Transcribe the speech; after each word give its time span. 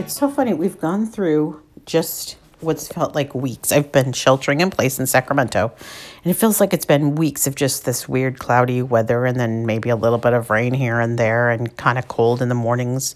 It's 0.00 0.14
so 0.14 0.30
funny. 0.30 0.54
We've 0.54 0.80
gone 0.80 1.04
through 1.04 1.62
just 1.84 2.38
what's 2.60 2.88
felt 2.88 3.14
like 3.14 3.34
weeks. 3.34 3.70
I've 3.70 3.92
been 3.92 4.14
sheltering 4.14 4.62
in 4.62 4.70
place 4.70 4.98
in 4.98 5.06
Sacramento, 5.06 5.70
and 6.24 6.30
it 6.30 6.38
feels 6.38 6.58
like 6.58 6.72
it's 6.72 6.86
been 6.86 7.16
weeks 7.16 7.46
of 7.46 7.54
just 7.54 7.84
this 7.84 8.08
weird 8.08 8.38
cloudy 8.38 8.80
weather 8.80 9.26
and 9.26 9.38
then 9.38 9.66
maybe 9.66 9.90
a 9.90 9.96
little 9.96 10.16
bit 10.16 10.32
of 10.32 10.48
rain 10.48 10.72
here 10.72 11.00
and 11.00 11.18
there 11.18 11.50
and 11.50 11.76
kind 11.76 11.98
of 11.98 12.08
cold 12.08 12.40
in 12.40 12.48
the 12.48 12.54
mornings 12.54 13.14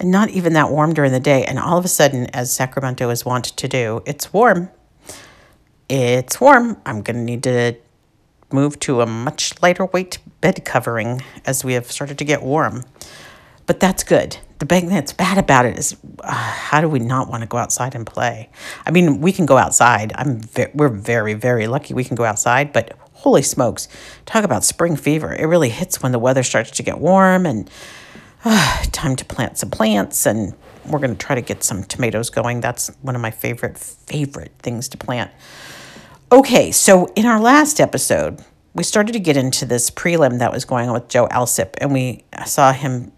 and 0.00 0.10
not 0.10 0.30
even 0.30 0.54
that 0.54 0.70
warm 0.70 0.94
during 0.94 1.12
the 1.12 1.20
day. 1.20 1.44
And 1.44 1.58
all 1.58 1.76
of 1.76 1.84
a 1.84 1.88
sudden, 1.88 2.24
as 2.28 2.50
Sacramento 2.50 3.10
is 3.10 3.26
wont 3.26 3.44
to 3.44 3.68
do, 3.68 4.02
it's 4.06 4.32
warm. 4.32 4.70
It's 5.90 6.40
warm. 6.40 6.80
I'm 6.86 7.02
going 7.02 7.16
to 7.18 7.22
need 7.22 7.42
to 7.42 7.76
move 8.50 8.80
to 8.80 9.02
a 9.02 9.06
much 9.06 9.60
lighter 9.60 9.84
weight 9.84 10.16
bed 10.40 10.64
covering 10.64 11.20
as 11.44 11.62
we 11.62 11.74
have 11.74 11.92
started 11.92 12.16
to 12.16 12.24
get 12.24 12.42
warm. 12.42 12.84
But 13.66 13.80
that's 13.80 14.02
good. 14.02 14.38
The 14.62 14.66
thing 14.66 14.90
that's 14.90 15.12
bad 15.12 15.38
about 15.38 15.66
it 15.66 15.76
is 15.76 15.96
uh, 16.22 16.32
how 16.32 16.80
do 16.80 16.88
we 16.88 17.00
not 17.00 17.28
want 17.28 17.40
to 17.40 17.48
go 17.48 17.58
outside 17.58 17.96
and 17.96 18.06
play? 18.06 18.48
I 18.86 18.92
mean, 18.92 19.20
we 19.20 19.32
can 19.32 19.44
go 19.44 19.56
outside. 19.56 20.12
I'm 20.14 20.38
ve- 20.38 20.70
we're 20.72 20.88
very 20.88 21.34
very 21.34 21.66
lucky 21.66 21.94
we 21.94 22.04
can 22.04 22.14
go 22.14 22.22
outside, 22.22 22.72
but 22.72 22.96
holy 23.10 23.42
smokes, 23.42 23.88
talk 24.24 24.44
about 24.44 24.62
spring 24.62 24.94
fever. 24.94 25.34
It 25.34 25.46
really 25.46 25.68
hits 25.68 26.00
when 26.00 26.12
the 26.12 26.20
weather 26.20 26.44
starts 26.44 26.70
to 26.70 26.84
get 26.84 27.00
warm 27.00 27.44
and 27.44 27.68
uh, 28.44 28.84
time 28.92 29.16
to 29.16 29.24
plant 29.24 29.58
some 29.58 29.68
plants 29.70 30.26
and 30.26 30.54
we're 30.86 31.00
going 31.00 31.16
to 31.16 31.26
try 31.26 31.34
to 31.34 31.42
get 31.42 31.64
some 31.64 31.82
tomatoes 31.82 32.30
going. 32.30 32.60
That's 32.60 32.86
one 33.00 33.16
of 33.16 33.20
my 33.20 33.32
favorite 33.32 33.76
favorite 33.76 34.52
things 34.60 34.88
to 34.90 34.96
plant. 34.96 35.32
Okay, 36.30 36.70
so 36.70 37.06
in 37.16 37.26
our 37.26 37.40
last 37.40 37.80
episode, 37.80 38.44
we 38.74 38.84
started 38.84 39.14
to 39.14 39.18
get 39.18 39.36
into 39.36 39.66
this 39.66 39.90
prelim 39.90 40.38
that 40.38 40.52
was 40.52 40.64
going 40.64 40.86
on 40.86 40.94
with 40.94 41.08
Joe 41.08 41.26
Alsip, 41.32 41.74
and 41.78 41.92
we 41.92 42.22
saw 42.46 42.72
him 42.72 43.10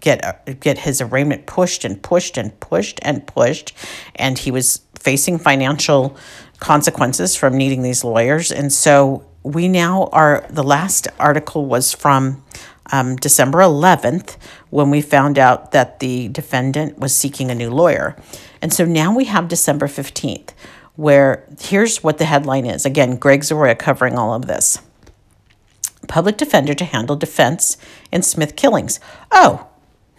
get 0.00 0.24
uh, 0.24 0.34
get 0.60 0.78
his 0.78 1.00
arraignment 1.00 1.46
pushed 1.46 1.84
and 1.84 2.02
pushed 2.02 2.36
and 2.36 2.58
pushed 2.60 3.00
and 3.02 3.26
pushed, 3.26 3.72
and 4.16 4.38
he 4.38 4.50
was 4.50 4.82
facing 4.98 5.38
financial 5.38 6.16
consequences 6.58 7.36
from 7.36 7.56
needing 7.56 7.82
these 7.82 8.04
lawyers. 8.04 8.52
And 8.52 8.72
so 8.72 9.24
we 9.42 9.68
now 9.68 10.08
are. 10.12 10.46
The 10.50 10.64
last 10.64 11.08
article 11.18 11.66
was 11.66 11.92
from 11.92 12.44
um, 12.92 13.16
December 13.16 13.58
11th 13.58 14.36
when 14.70 14.90
we 14.90 15.00
found 15.00 15.38
out 15.38 15.72
that 15.72 16.00
the 16.00 16.28
defendant 16.28 16.98
was 16.98 17.14
seeking 17.14 17.50
a 17.50 17.54
new 17.54 17.70
lawyer, 17.70 18.16
and 18.60 18.72
so 18.72 18.84
now 18.84 19.14
we 19.14 19.24
have 19.24 19.48
December 19.48 19.86
15th. 19.86 20.50
Where 20.96 21.46
here's 21.58 22.02
what 22.02 22.18
the 22.18 22.26
headline 22.26 22.66
is. 22.66 22.84
Again, 22.84 23.16
Greg 23.16 23.40
Zoroya 23.40 23.78
covering 23.78 24.18
all 24.18 24.34
of 24.34 24.46
this 24.46 24.80
public 26.10 26.36
defender 26.36 26.74
to 26.74 26.84
handle 26.84 27.16
defense 27.16 27.76
in 28.10 28.22
Smith 28.22 28.56
killings. 28.56 28.98
Oh, 29.30 29.69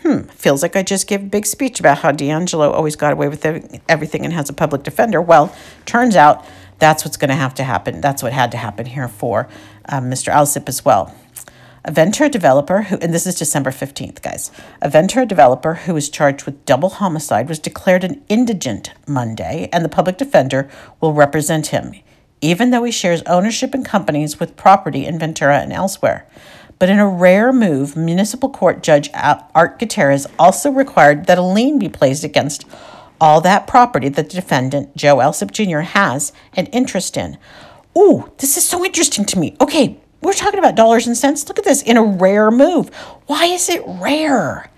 hmm, 0.04 0.22
feels 0.30 0.62
like 0.62 0.76
I 0.76 0.84
just 0.84 1.08
gave 1.08 1.22
a 1.22 1.26
big 1.26 1.46
speech 1.46 1.80
about 1.80 2.00
how 2.00 2.12
DeAngelo 2.12 2.72
always 2.72 2.96
got 2.96 3.14
away 3.14 3.28
with 3.28 3.46
everything 3.88 4.26
and 4.26 4.34
has 4.34 4.50
a 4.50 4.54
public 4.54 4.84
defender. 4.84 5.22
Well, 5.22 5.56
turns 5.86 6.16
out 6.16 6.46
that's 6.80 7.06
what's 7.06 7.18
going 7.18 7.30
to 7.30 7.36
have 7.36 7.54
to 7.56 7.64
happen. 7.64 8.02
That's 8.02 8.24
what 8.24 8.34
had 8.34 8.52
to 8.52 8.58
happen 8.58 8.88
here 8.88 9.08
for 9.08 9.48
um, 9.88 10.06
Mr. 10.10 10.34
Alsip 10.34 10.68
as 10.68 10.84
well. 10.84 11.16
A 11.84 11.92
Ventura 11.92 12.30
developer 12.30 12.84
who, 12.84 12.98
and 12.98 13.12
this 13.12 13.26
is 13.26 13.36
December 13.36 13.72
15th, 13.72 14.22
guys, 14.22 14.52
a 14.84 14.90
Ventura 14.90 15.26
developer 15.26 15.74
who 15.74 15.96
was 15.96 16.10
charged 16.10 16.46
with 16.46 16.64
double 16.66 16.90
homicide 16.90 17.50
was 17.50 17.58
declared 17.58 18.04
an 18.04 18.24
indigent 18.30 18.92
Monday, 19.08 19.68
and 19.74 19.84
the 19.84 19.90
public 19.90 20.18
defender 20.18 20.70
will 21.00 21.14
represent 21.14 21.68
him, 21.68 21.96
even 22.40 22.70
though 22.70 22.84
he 22.84 22.92
shares 22.92 23.24
ownership 23.24 23.74
in 23.74 23.84
companies 23.84 24.40
with 24.40 24.56
property 24.56 25.08
in 25.08 25.18
Ventura 25.18 25.60
and 25.60 25.74
elsewhere. 25.74 26.28
But 26.82 26.90
in 26.90 26.98
a 26.98 27.08
rare 27.08 27.54
move, 27.54 27.96
Municipal 27.96 28.50
Court 28.50 28.82
Judge 28.82 29.12
Art 29.14 29.78
Gutierrez 29.78 30.26
also 30.40 30.72
required 30.72 31.28
that 31.28 31.38
a 31.38 31.44
lien 31.44 31.78
be 31.78 31.90
placed 31.90 32.24
against 32.24 32.66
all 33.22 33.40
that 33.42 33.68
property 33.68 34.10
that 34.10 34.30
the 34.32 34.36
defendant, 34.36 34.98
Joe 34.98 35.18
Alsip 35.18 35.52
Jr., 35.52 35.82
has 35.82 36.34
an 36.54 36.66
interest 36.68 37.18
in. 37.18 37.38
Ooh, 37.96 38.32
this 38.40 38.58
is 38.58 38.68
so 38.68 38.84
interesting 38.84 39.26
to 39.26 39.38
me. 39.38 39.56
Okay, 39.62 40.00
we're 40.24 40.34
talking 40.34 40.58
about 40.58 40.74
dollars 40.74 41.06
and 41.06 41.16
cents. 41.16 41.48
Look 41.48 41.60
at 41.60 41.66
this 41.66 41.84
in 41.84 41.98
a 41.98 42.04
rare 42.04 42.50
move. 42.50 42.90
Why 43.28 43.46
is 43.46 43.70
it 43.70 43.84
rare? 43.86 44.72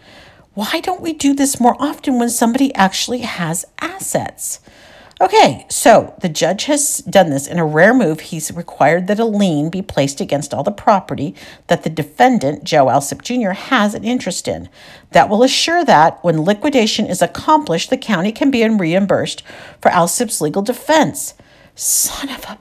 Why 0.55 0.81
don't 0.81 0.99
we 0.99 1.13
do 1.13 1.33
this 1.33 1.57
more 1.57 1.77
often 1.79 2.19
when 2.19 2.29
somebody 2.29 2.75
actually 2.75 3.19
has 3.19 3.63
assets? 3.79 4.59
Okay, 5.22 5.66
so 5.69 6.16
the 6.22 6.29
judge 6.29 6.66
has 6.66 6.97
done 7.00 7.29
this 7.29 7.47
in 7.47 7.59
a 7.59 7.66
rare 7.66 7.94
move. 7.94 8.19
He's 8.19 8.51
required 8.51 9.07
that 9.07 9.19
a 9.19 9.25
lien 9.25 9.69
be 9.69 9.81
placed 9.81 10.19
against 10.19 10.53
all 10.53 10.63
the 10.63 10.72
property 10.72 11.35
that 11.68 11.84
the 11.84 11.90
defendant, 11.90 12.63
Joe 12.63 12.88
Alsip 12.88 13.22
Jr., 13.22 13.51
has 13.51 13.94
an 13.94 14.03
interest 14.03 14.47
in. 14.47 14.69
That 15.12 15.29
will 15.29 15.44
assure 15.44 15.85
that 15.85 16.24
when 16.24 16.41
liquidation 16.41 17.06
is 17.06 17.22
accomplished, 17.22 17.90
the 17.90 17.97
county 17.97 18.31
can 18.31 18.50
be 18.50 18.68
reimbursed 18.68 19.44
for 19.79 19.91
Alsip's 19.91 20.41
legal 20.41 20.63
defense. 20.63 21.35
Son 21.75 22.30
of 22.30 22.44
a. 22.45 22.57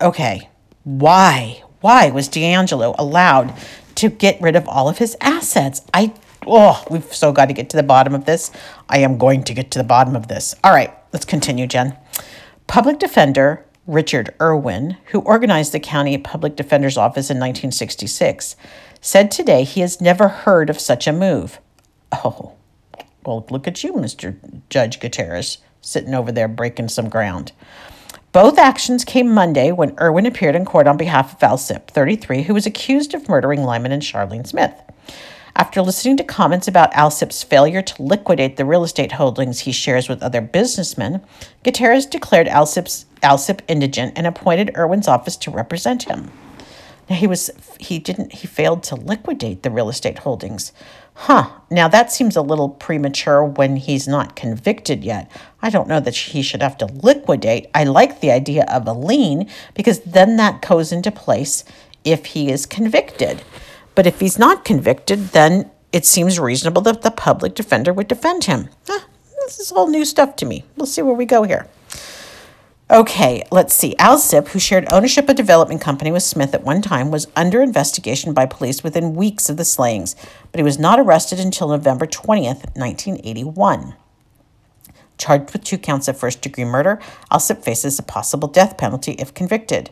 Okay, 0.00 0.48
why? 0.84 1.62
Why 1.80 2.10
was 2.10 2.28
DeAngelo 2.28 2.94
allowed 2.98 3.52
to 3.96 4.08
get 4.08 4.40
rid 4.40 4.54
of 4.54 4.68
all 4.68 4.88
of 4.88 4.98
his 4.98 5.16
assets? 5.20 5.82
I 5.92 6.14
Oh, 6.46 6.82
we've 6.88 7.12
so 7.14 7.32
got 7.32 7.46
to 7.46 7.52
get 7.52 7.68
to 7.70 7.76
the 7.76 7.82
bottom 7.82 8.14
of 8.14 8.24
this. 8.24 8.50
I 8.88 8.98
am 8.98 9.18
going 9.18 9.44
to 9.44 9.54
get 9.54 9.70
to 9.72 9.78
the 9.78 9.84
bottom 9.84 10.16
of 10.16 10.28
this. 10.28 10.54
All 10.64 10.72
right, 10.72 10.94
let's 11.12 11.24
continue, 11.24 11.66
Jen. 11.66 11.96
Public 12.66 12.98
defender 12.98 13.64
Richard 13.86 14.34
Irwin, 14.40 14.98
who 15.06 15.20
organized 15.20 15.72
the 15.72 15.80
county 15.80 16.18
public 16.18 16.56
defender's 16.56 16.98
office 16.98 17.30
in 17.30 17.38
1966, 17.38 18.54
said 19.00 19.30
today 19.30 19.64
he 19.64 19.80
has 19.80 20.00
never 20.00 20.28
heard 20.28 20.68
of 20.68 20.78
such 20.78 21.06
a 21.06 21.12
move. 21.12 21.58
Oh, 22.12 22.52
well, 23.24 23.46
look 23.50 23.66
at 23.66 23.82
you, 23.82 23.94
Mr. 23.94 24.36
Judge 24.68 25.00
Gutierrez, 25.00 25.58
sitting 25.80 26.14
over 26.14 26.30
there 26.30 26.48
breaking 26.48 26.88
some 26.88 27.08
ground. 27.08 27.52
Both 28.32 28.58
actions 28.58 29.04
came 29.04 29.32
Monday 29.32 29.72
when 29.72 29.98
Irwin 29.98 30.26
appeared 30.26 30.54
in 30.54 30.66
court 30.66 30.86
on 30.86 30.98
behalf 30.98 31.32
of 31.32 31.40
Alsip, 31.40 31.88
33, 31.88 32.42
who 32.42 32.54
was 32.54 32.66
accused 32.66 33.14
of 33.14 33.28
murdering 33.28 33.64
Lyman 33.64 33.92
and 33.92 34.02
Charlene 34.02 34.46
Smith. 34.46 34.74
After 35.58 35.82
listening 35.82 36.16
to 36.18 36.22
comments 36.22 36.68
about 36.68 36.92
Alsip's 36.92 37.42
failure 37.42 37.82
to 37.82 38.02
liquidate 38.02 38.56
the 38.56 38.64
real 38.64 38.84
estate 38.84 39.10
holdings 39.10 39.58
he 39.58 39.72
shares 39.72 40.08
with 40.08 40.22
other 40.22 40.40
businessmen, 40.40 41.20
Gutierrez 41.64 42.06
declared 42.06 42.46
Alsip's, 42.46 43.06
Alsip 43.24 43.62
indigent 43.66 44.12
and 44.14 44.24
appointed 44.24 44.70
Irwin's 44.76 45.08
office 45.08 45.36
to 45.38 45.50
represent 45.50 46.04
him. 46.04 46.30
Now 47.10 47.16
he 47.16 47.26
was 47.26 47.50
he 47.80 47.98
didn't 47.98 48.34
he 48.34 48.46
failed 48.46 48.84
to 48.84 48.94
liquidate 48.94 49.64
the 49.64 49.70
real 49.72 49.88
estate 49.88 50.20
holdings. 50.20 50.72
Huh. 51.14 51.50
Now 51.72 51.88
that 51.88 52.12
seems 52.12 52.36
a 52.36 52.42
little 52.42 52.68
premature 52.68 53.42
when 53.42 53.74
he's 53.76 54.06
not 54.06 54.36
convicted 54.36 55.02
yet. 55.02 55.28
I 55.60 55.70
don't 55.70 55.88
know 55.88 55.98
that 55.98 56.14
he 56.14 56.42
should 56.42 56.62
have 56.62 56.78
to 56.78 56.86
liquidate. 56.86 57.66
I 57.74 57.82
like 57.82 58.20
the 58.20 58.30
idea 58.30 58.64
of 58.68 58.86
a 58.86 58.92
lien 58.92 59.48
because 59.74 59.98
then 60.00 60.36
that 60.36 60.62
goes 60.62 60.92
into 60.92 61.10
place 61.10 61.64
if 62.04 62.26
he 62.26 62.52
is 62.52 62.64
convicted. 62.64 63.42
But 63.98 64.06
if 64.06 64.20
he's 64.20 64.38
not 64.38 64.64
convicted, 64.64 65.30
then 65.30 65.72
it 65.90 66.06
seems 66.06 66.38
reasonable 66.38 66.82
that 66.82 67.02
the 67.02 67.10
public 67.10 67.56
defender 67.56 67.92
would 67.92 68.06
defend 68.06 68.44
him. 68.44 68.68
This 68.86 69.58
is 69.58 69.72
all 69.72 69.88
new 69.88 70.04
stuff 70.04 70.36
to 70.36 70.46
me. 70.46 70.62
We'll 70.76 70.86
see 70.86 71.02
where 71.02 71.16
we 71.16 71.26
go 71.26 71.42
here. 71.42 71.66
Okay, 72.88 73.42
let's 73.50 73.74
see. 73.74 73.96
Alsip, 73.98 74.46
who 74.50 74.60
shared 74.60 74.86
ownership 74.92 75.24
of 75.24 75.30
a 75.30 75.34
development 75.34 75.80
company 75.80 76.12
with 76.12 76.22
Smith 76.22 76.54
at 76.54 76.62
one 76.62 76.80
time, 76.80 77.10
was 77.10 77.26
under 77.34 77.60
investigation 77.60 78.32
by 78.32 78.46
police 78.46 78.84
within 78.84 79.16
weeks 79.16 79.50
of 79.50 79.56
the 79.56 79.64
slayings, 79.64 80.14
but 80.52 80.60
he 80.60 80.64
was 80.64 80.78
not 80.78 81.00
arrested 81.00 81.40
until 81.40 81.66
November 81.66 82.06
20th, 82.06 82.76
1981. 82.76 83.96
Charged 85.18 85.52
with 85.52 85.64
two 85.64 85.76
counts 85.76 86.06
of 86.06 86.16
first 86.16 86.40
degree 86.40 86.64
murder, 86.64 87.00
Alsip 87.32 87.64
faces 87.64 87.98
a 87.98 88.04
possible 88.04 88.46
death 88.46 88.78
penalty 88.78 89.14
if 89.14 89.34
convicted. 89.34 89.90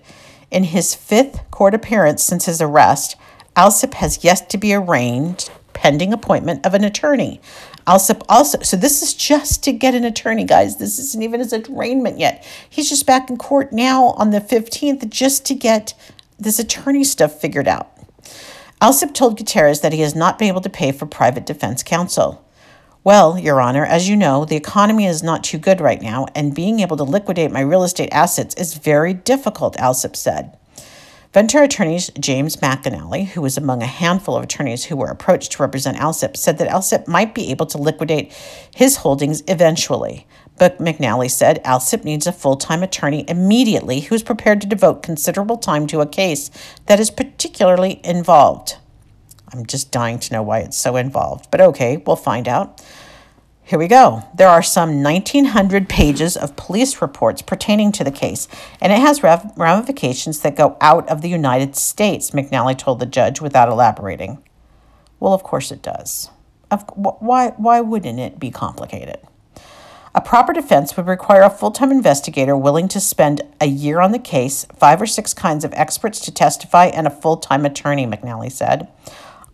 In 0.53 0.63
his 0.63 0.95
fifth 0.95 1.41
court 1.51 1.75
appearance 1.75 2.23
since 2.23 2.45
his 2.45 2.63
arrest, 2.63 3.17
Alsip 3.57 3.95
has 3.95 4.23
yet 4.23 4.51
to 4.51 4.59
be 4.59 4.75
arraigned 4.75 5.51
pending 5.73 6.13
appointment 6.13 6.65
of 6.65 6.75
an 6.75 6.85
attorney. 6.85 7.41
ALSIP 7.87 8.23
also, 8.29 8.61
so 8.63 8.77
this 8.77 9.03
is 9.03 9.15
just 9.15 9.63
to 9.63 9.73
get 9.73 9.95
an 9.95 10.05
attorney, 10.05 10.45
guys. 10.45 10.79
This 10.79 10.99
isn't 10.99 11.23
even 11.23 11.41
his 11.41 11.53
arraignment 11.53 12.19
yet. 12.19 12.45
He's 12.69 12.89
just 12.89 13.07
back 13.07 13.31
in 13.31 13.37
court 13.37 13.73
now 13.73 14.07
on 14.19 14.31
the 14.31 14.41
15th 14.41 15.09
just 15.09 15.47
to 15.47 15.55
get 15.55 15.95
this 16.39 16.59
attorney 16.59 17.05
stuff 17.05 17.41
figured 17.41 17.69
out. 17.69 17.93
Alsip 18.81 19.15
told 19.15 19.39
Gutierrez 19.39 19.81
that 19.81 19.93
he 19.93 20.01
has 20.01 20.15
not 20.15 20.39
been 20.39 20.49
able 20.49 20.61
to 20.63 20.69
pay 20.69 20.93
for 20.93 21.07
private 21.07 21.47
defense 21.47 21.83
counsel. 21.83 22.45
Well, 23.05 23.39
Your 23.39 23.61
Honor, 23.61 23.87
as 23.87 24.09
you 24.09 24.17
know, 24.17 24.45
the 24.45 24.57
economy 24.57 25.07
is 25.07 25.23
not 25.23 25.45
too 25.45 25.59
good 25.59 25.81
right 25.81 26.03
now, 26.03 26.27
and 26.35 26.55
being 26.55 26.81
able 26.81 26.97
to 26.97 27.05
liquidate 27.05 27.53
my 27.53 27.61
real 27.61 27.85
estate 27.85 28.09
assets 28.11 28.55
is 28.57 28.75
very 28.75 29.15
difficult, 29.15 29.77
Alsip 29.77 30.17
said. 30.17 30.59
Ventura 31.37 31.65
attorneys 31.65 32.11
James 32.19 32.57
McAnally, 32.57 33.27
who 33.27 33.43
was 33.43 33.59
among 33.59 33.83
a 33.83 33.87
handful 33.87 34.39
of 34.39 34.43
attorneys 34.43 34.87
who 34.87 34.97
were 34.97 35.11
approached 35.11 35.53
to 35.53 35.63
represent 35.63 35.99
Alsip, 35.99 36.35
said 36.35 36.57
that 36.57 36.71
Alsip 36.71 37.07
might 37.07 37.35
be 37.35 37.51
able 37.51 37.67
to 37.67 37.77
liquidate 37.77 38.33
his 38.75 38.97
holdings 38.97 39.43
eventually. 39.47 40.27
But 40.59 40.79
McNally 40.79 41.31
said 41.31 41.63
Alsip 41.63 42.05
needs 42.05 42.27
a 42.27 42.33
full 42.33 42.57
time 42.57 42.83
attorney 42.83 43.27
immediately 43.29 44.01
who 44.01 44.15
is 44.15 44.23
prepared 44.23 44.63
to 44.63 44.67
devote 44.67 45.03
considerable 45.03 45.59
time 45.59 45.87
to 45.89 46.01
a 46.01 46.07
case 46.07 46.51
that 46.87 47.01
is 47.01 47.11
particularly 47.11 48.01
involved. 48.03 48.79
I'm 49.53 49.67
just 49.67 49.93
dying 49.93 50.19
to 50.21 50.33
know 50.33 50.43
why 50.43 50.61
it's 50.61 50.79
so 50.79 50.97
involved, 50.97 51.51
but 51.51 51.61
okay, 51.61 51.99
we'll 51.99 52.17
find 52.17 52.49
out. 52.49 52.83
Here 53.67 53.81
we 53.81 53.89
go. 53.89 54.23
There 54.33 54.49
are 54.49 54.63
some 54.63 55.03
1,900 55.03 55.89
pages 55.89 56.37
of 56.37 56.55
police 56.55 57.03
reports 57.03 57.43
pertaining 57.43 57.91
to 57.93 58.05
the 58.05 58.13
case, 58.13 58.47
and 58.81 58.93
it 58.93 59.01
has 59.01 59.25
ramifications 59.25 60.39
that 60.39 60.55
go 60.55 60.77
out 60.81 61.09
of 61.09 61.21
the 61.21 61.29
United 61.29 61.75
States, 61.75 62.31
McNally 62.31 62.79
told 62.79 63.01
the 63.01 63.07
judge 63.07 63.41
without 63.41 63.69
elaborating. 63.69 64.41
Well, 65.19 65.33
of 65.33 65.43
course 65.43 65.73
it 65.73 65.83
does. 65.83 66.31
Of, 66.71 66.85
why, 66.95 67.55
why 67.57 67.81
wouldn't 67.81 68.21
it 68.21 68.39
be 68.39 68.53
complicated? 68.53 69.19
A 70.15 70.21
proper 70.21 70.53
defense 70.53 70.97
would 70.97 71.09
require 71.09 71.43
a 71.43 71.51
full 71.51 71.73
time 71.73 71.91
investigator 71.91 72.57
willing 72.57 72.87
to 72.87 73.01
spend 73.01 73.43
a 73.61 73.67
year 73.67 73.99
on 73.99 74.13
the 74.13 74.21
case, 74.21 74.65
five 74.77 75.03
or 75.03 75.07
six 75.07 75.35
kinds 75.35 75.65
of 75.65 75.75
experts 75.75 76.21
to 76.21 76.31
testify, 76.31 76.87
and 76.87 77.09
a 77.09 77.11
full 77.11 77.37
time 77.37 77.67
attorney, 77.67 78.07
McNally 78.07 78.53
said. 78.53 78.87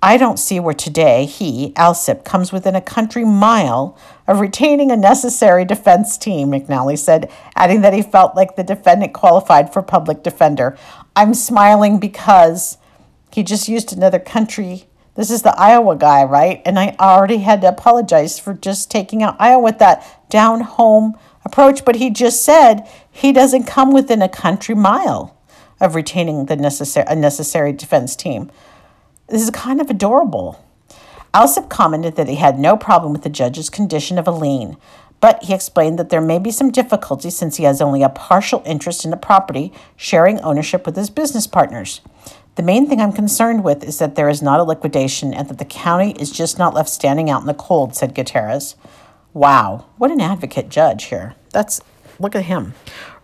I 0.04 0.16
don't 0.16 0.38
see 0.38 0.58
where 0.58 0.74
today 0.74 1.26
he, 1.26 1.72
Alsip, 1.74 2.24
comes 2.24 2.50
within 2.52 2.74
a 2.74 2.80
country 2.80 3.24
mile 3.24 3.96
of 4.26 4.40
retaining 4.40 4.90
a 4.90 4.96
necessary 4.96 5.64
defense 5.64 6.18
team, 6.18 6.50
McNally 6.50 6.98
said, 6.98 7.30
adding 7.54 7.82
that 7.82 7.94
he 7.94 8.02
felt 8.02 8.34
like 8.34 8.56
the 8.56 8.64
defendant 8.64 9.14
qualified 9.14 9.72
for 9.72 9.80
public 9.80 10.24
defender. 10.24 10.76
I'm 11.14 11.34
smiling 11.34 12.00
because 12.00 12.78
he 13.32 13.44
just 13.44 13.68
used 13.68 13.92
another 13.92 14.18
country 14.18 14.86
this 15.14 15.30
is 15.30 15.42
the 15.42 15.58
Iowa 15.58 15.96
guy, 15.96 16.24
right? 16.24 16.62
And 16.64 16.78
I 16.78 16.96
already 16.98 17.38
had 17.38 17.60
to 17.60 17.68
apologize 17.68 18.38
for 18.38 18.54
just 18.54 18.90
taking 18.90 19.22
out 19.22 19.36
Iowa 19.38 19.62
with 19.62 19.78
that 19.78 20.30
down 20.30 20.62
home 20.62 21.18
approach, 21.44 21.84
but 21.84 21.96
he 21.96 22.08
just 22.08 22.42
said 22.42 22.88
he 23.10 23.32
doesn't 23.32 23.64
come 23.64 23.92
within 23.92 24.22
a 24.22 24.28
country 24.28 24.74
mile 24.74 25.36
of 25.80 25.94
retaining 25.94 26.46
the 26.46 26.56
necessary 26.56 27.06
a 27.08 27.14
necessary 27.14 27.72
defense 27.72 28.16
team. 28.16 28.50
This 29.32 29.40
is 29.42 29.48
kind 29.48 29.80
of 29.80 29.88
adorable. 29.88 30.62
Alsip 31.32 31.70
commented 31.70 32.16
that 32.16 32.28
he 32.28 32.34
had 32.34 32.58
no 32.58 32.76
problem 32.76 33.14
with 33.14 33.22
the 33.22 33.30
judge's 33.30 33.70
condition 33.70 34.18
of 34.18 34.28
a 34.28 34.30
lien, 34.30 34.76
but 35.20 35.42
he 35.44 35.54
explained 35.54 35.98
that 35.98 36.10
there 36.10 36.20
may 36.20 36.38
be 36.38 36.50
some 36.50 36.70
difficulty 36.70 37.30
since 37.30 37.56
he 37.56 37.64
has 37.64 37.80
only 37.80 38.02
a 38.02 38.10
partial 38.10 38.62
interest 38.66 39.06
in 39.06 39.10
the 39.10 39.16
property, 39.16 39.72
sharing 39.96 40.38
ownership 40.40 40.84
with 40.84 40.96
his 40.96 41.08
business 41.08 41.46
partners. 41.46 42.02
The 42.56 42.62
main 42.62 42.86
thing 42.86 43.00
I'm 43.00 43.14
concerned 43.14 43.64
with 43.64 43.82
is 43.84 43.98
that 44.00 44.16
there 44.16 44.28
is 44.28 44.42
not 44.42 44.60
a 44.60 44.64
liquidation 44.64 45.32
and 45.32 45.48
that 45.48 45.56
the 45.56 45.64
county 45.64 46.10
is 46.20 46.30
just 46.30 46.58
not 46.58 46.74
left 46.74 46.90
standing 46.90 47.30
out 47.30 47.40
in 47.40 47.46
the 47.46 47.54
cold, 47.54 47.96
said 47.96 48.14
Gutierrez. 48.14 48.76
Wow, 49.32 49.86
what 49.96 50.10
an 50.10 50.20
advocate 50.20 50.68
judge 50.68 51.04
here. 51.04 51.36
That's 51.54 51.80
look 52.18 52.36
at 52.36 52.44
him. 52.44 52.74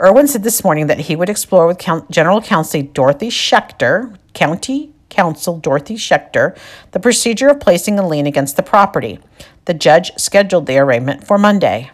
Irwin 0.01 0.27
said 0.27 0.43
this 0.43 0.65
morning 0.65 0.87
that 0.87 1.01
he 1.01 1.17
would 1.17 1.29
explore 1.29 1.67
with 1.67 1.85
General 2.11 2.41
Counsel 2.41 2.83
Dorothy 2.83 3.29
Schechter, 3.29 4.17
County 4.33 4.95
Counsel 5.09 5.59
Dorothy 5.59 5.97
Schechter, 5.97 6.57
the 6.93 7.01
procedure 7.01 7.49
of 7.49 7.61
placing 7.61 7.99
a 7.99 8.07
lien 8.07 8.27
against 8.27 8.57
the 8.57 8.63
property. 8.63 9.21
The 9.65 9.75
judge 9.75 10.13
scheduled 10.17 10.67
the 10.67 10.79
arraignment 10.79 11.27
for 11.27 11.39
Monday. 11.39 11.91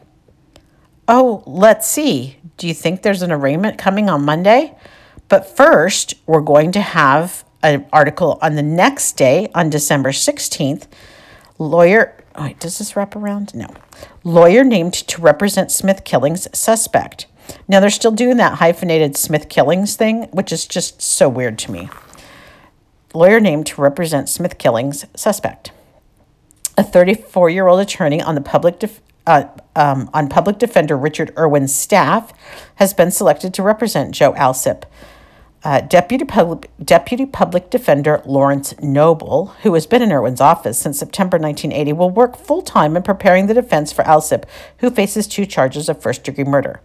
Oh, 1.07 1.43
let's 1.47 1.87
see. 1.87 2.39
Do 2.57 2.67
you 2.67 2.75
think 2.75 3.03
there's 3.03 3.23
an 3.23 3.33
arraignment 3.33 3.79
coming 3.79 4.09
on 4.09 4.25
Monday? 4.25 4.77
But 5.29 5.57
first, 5.57 6.15
we're 6.27 6.41
going 6.41 6.73
to 6.73 6.81
have 6.81 7.45
an 7.63 7.87
article 7.93 8.39
on 8.43 8.55
the 8.57 8.63
next 8.63 9.13
day, 9.13 9.49
on 9.55 9.71
December 9.71 10.11
16th. 10.11 10.87
Lawyer, 11.59 12.17
wait, 12.39 12.61
does 12.61 12.79
this 12.79 12.95
wrap 12.95 13.17
around? 13.17 13.55
No. 13.55 13.69
Lawyer 14.23 14.65
named 14.65 14.95
to 14.95 15.21
represent 15.21 15.71
Smith 15.71 16.05
Killings 16.05 16.47
suspect. 16.57 17.27
Now, 17.69 17.81
they're 17.81 17.91
still 17.91 18.11
doing 18.11 18.37
that 18.39 18.59
hyphenated 18.59 19.17
Smith 19.17 19.49
Killings 19.49 19.97
thing, 19.97 20.25
which 20.31 20.53
is 20.53 20.67
just 20.67 21.03
so 21.03 21.29
weird 21.29 21.59
to 21.61 21.73
me. 21.73 21.89
Lawyer 23.15 23.39
named 23.39 23.67
to 23.67 23.81
represent 23.81 24.29
Smith 24.29 24.59
Killings 24.59 25.07
suspect. 25.15 25.71
A 26.77 26.83
34 26.83 27.49
year 27.51 27.69
old 27.69 27.81
attorney 27.81 28.21
on 28.21 28.35
the 28.35 28.41
public 28.41 28.81
def- 28.81 29.01
uh, 29.27 29.45
um, 29.77 30.11
on 30.13 30.29
public 30.29 30.59
defender 30.59 30.97
Richard 30.97 31.33
Irwin's 31.39 31.75
staff 31.75 32.33
has 32.77 32.93
been 32.93 33.11
selected 33.11 33.55
to 33.55 33.63
represent 33.63 34.15
Joe 34.15 34.33
Alsip. 34.33 34.83
Uh, 35.63 35.81
Deputy, 35.81 36.27
Public, 36.27 36.71
Deputy 36.85 37.25
Public 37.25 37.71
Defender 37.71 38.21
Lawrence 38.27 38.75
Noble, 38.83 39.47
who 39.63 39.73
has 39.73 39.87
been 39.87 40.03
in 40.03 40.13
Irwin's 40.13 40.43
office 40.43 40.79
since 40.79 40.99
September 40.99 41.39
1980, 41.39 41.95
will 41.95 42.11
work 42.11 42.37
full 42.37 42.61
time 42.61 42.99
in 42.99 43.03
preparing 43.03 43.47
the 43.47 43.55
defense 43.55 43.91
for 43.91 44.05
Alsip, 44.05 44.45
who 44.81 44.91
faces 44.91 45.27
two 45.27 45.47
charges 45.47 45.89
of 45.89 46.03
first 46.03 46.23
degree 46.23 46.45
murder. 46.45 46.83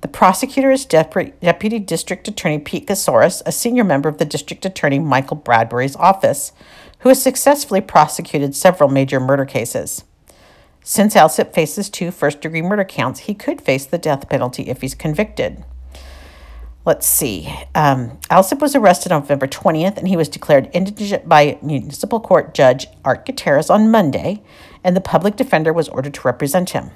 The 0.00 0.08
prosecutor 0.08 0.70
is 0.70 0.86
Deputy, 0.86 1.34
Deputy 1.42 1.78
District 1.78 2.26
Attorney 2.26 2.58
Pete 2.58 2.86
Gasoris, 2.86 3.42
a 3.44 3.52
senior 3.52 3.84
member 3.84 4.08
of 4.08 4.18
the 4.18 4.24
District 4.24 4.64
Attorney 4.64 4.98
Michael 4.98 5.36
Bradbury's 5.36 5.96
office, 5.96 6.52
who 7.00 7.10
has 7.10 7.22
successfully 7.22 7.82
prosecuted 7.82 8.56
several 8.56 8.88
major 8.88 9.20
murder 9.20 9.44
cases. 9.44 10.04
Since 10.82 11.14
Alsip 11.14 11.52
faces 11.52 11.90
two 11.90 12.10
first 12.10 12.40
degree 12.40 12.62
murder 12.62 12.84
counts, 12.84 13.20
he 13.20 13.34
could 13.34 13.60
face 13.60 13.84
the 13.84 13.98
death 13.98 14.28
penalty 14.30 14.68
if 14.70 14.80
he's 14.80 14.94
convicted. 14.94 15.64
Let's 16.86 17.06
see. 17.06 17.54
Um, 17.74 18.18
Alsip 18.30 18.60
was 18.60 18.74
arrested 18.74 19.12
on 19.12 19.20
November 19.20 19.46
20th 19.46 19.98
and 19.98 20.08
he 20.08 20.16
was 20.16 20.30
declared 20.30 20.70
indigent 20.72 21.28
by 21.28 21.58
Municipal 21.60 22.20
Court 22.20 22.54
Judge 22.54 22.86
Art 23.04 23.26
Gutierrez 23.26 23.68
on 23.68 23.90
Monday, 23.90 24.42
and 24.82 24.96
the 24.96 25.02
public 25.02 25.36
defender 25.36 25.74
was 25.74 25.90
ordered 25.90 26.14
to 26.14 26.22
represent 26.22 26.70
him. 26.70 26.90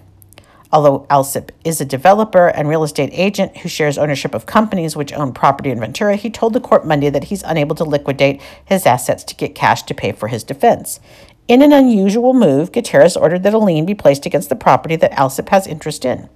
Although 0.75 1.07
Alsip 1.09 1.51
is 1.65 1.81
a 1.81 1.85
developer 1.85 2.49
and 2.49 2.69
real 2.69 2.83
estate 2.83 3.11
agent 3.13 3.59
who 3.59 3.69
shares 3.69 3.97
ownership 3.97 4.35
of 4.35 4.45
companies 4.45 4.97
which 4.97 5.13
own 5.13 5.33
property 5.33 5.71
in 5.71 5.79
Ventura, 5.79 6.17
he 6.17 6.31
told 6.31 6.53
the 6.53 6.59
court 6.59 6.85
Monday 6.85 7.11
that 7.11 7.25
he's 7.25 7.45
unable 7.45 7.77
to 7.77 7.85
liquidate 7.85 8.43
his 8.65 8.85
assets 8.85 9.23
to 9.23 9.37
get 9.37 9.55
cash 9.55 9.85
to 9.85 9.95
pay 9.95 10.11
for 10.11 10.27
his 10.27 10.43
defense. 10.43 10.99
In 11.47 11.63
an 11.63 11.73
unusual 11.73 12.35
move, 12.35 12.73
Gutierrez 12.73 13.17
ordered 13.17 13.45
that 13.45 13.55
a 13.55 13.59
lien 13.59 13.87
be 13.87 13.95
placed 13.95 14.27
against 14.27 14.49
the 14.49 14.57
property 14.57 14.97
that 14.97 15.13
Alsip 15.13 15.51
has 15.51 15.69
interest 15.69 16.05
in. 16.05 16.29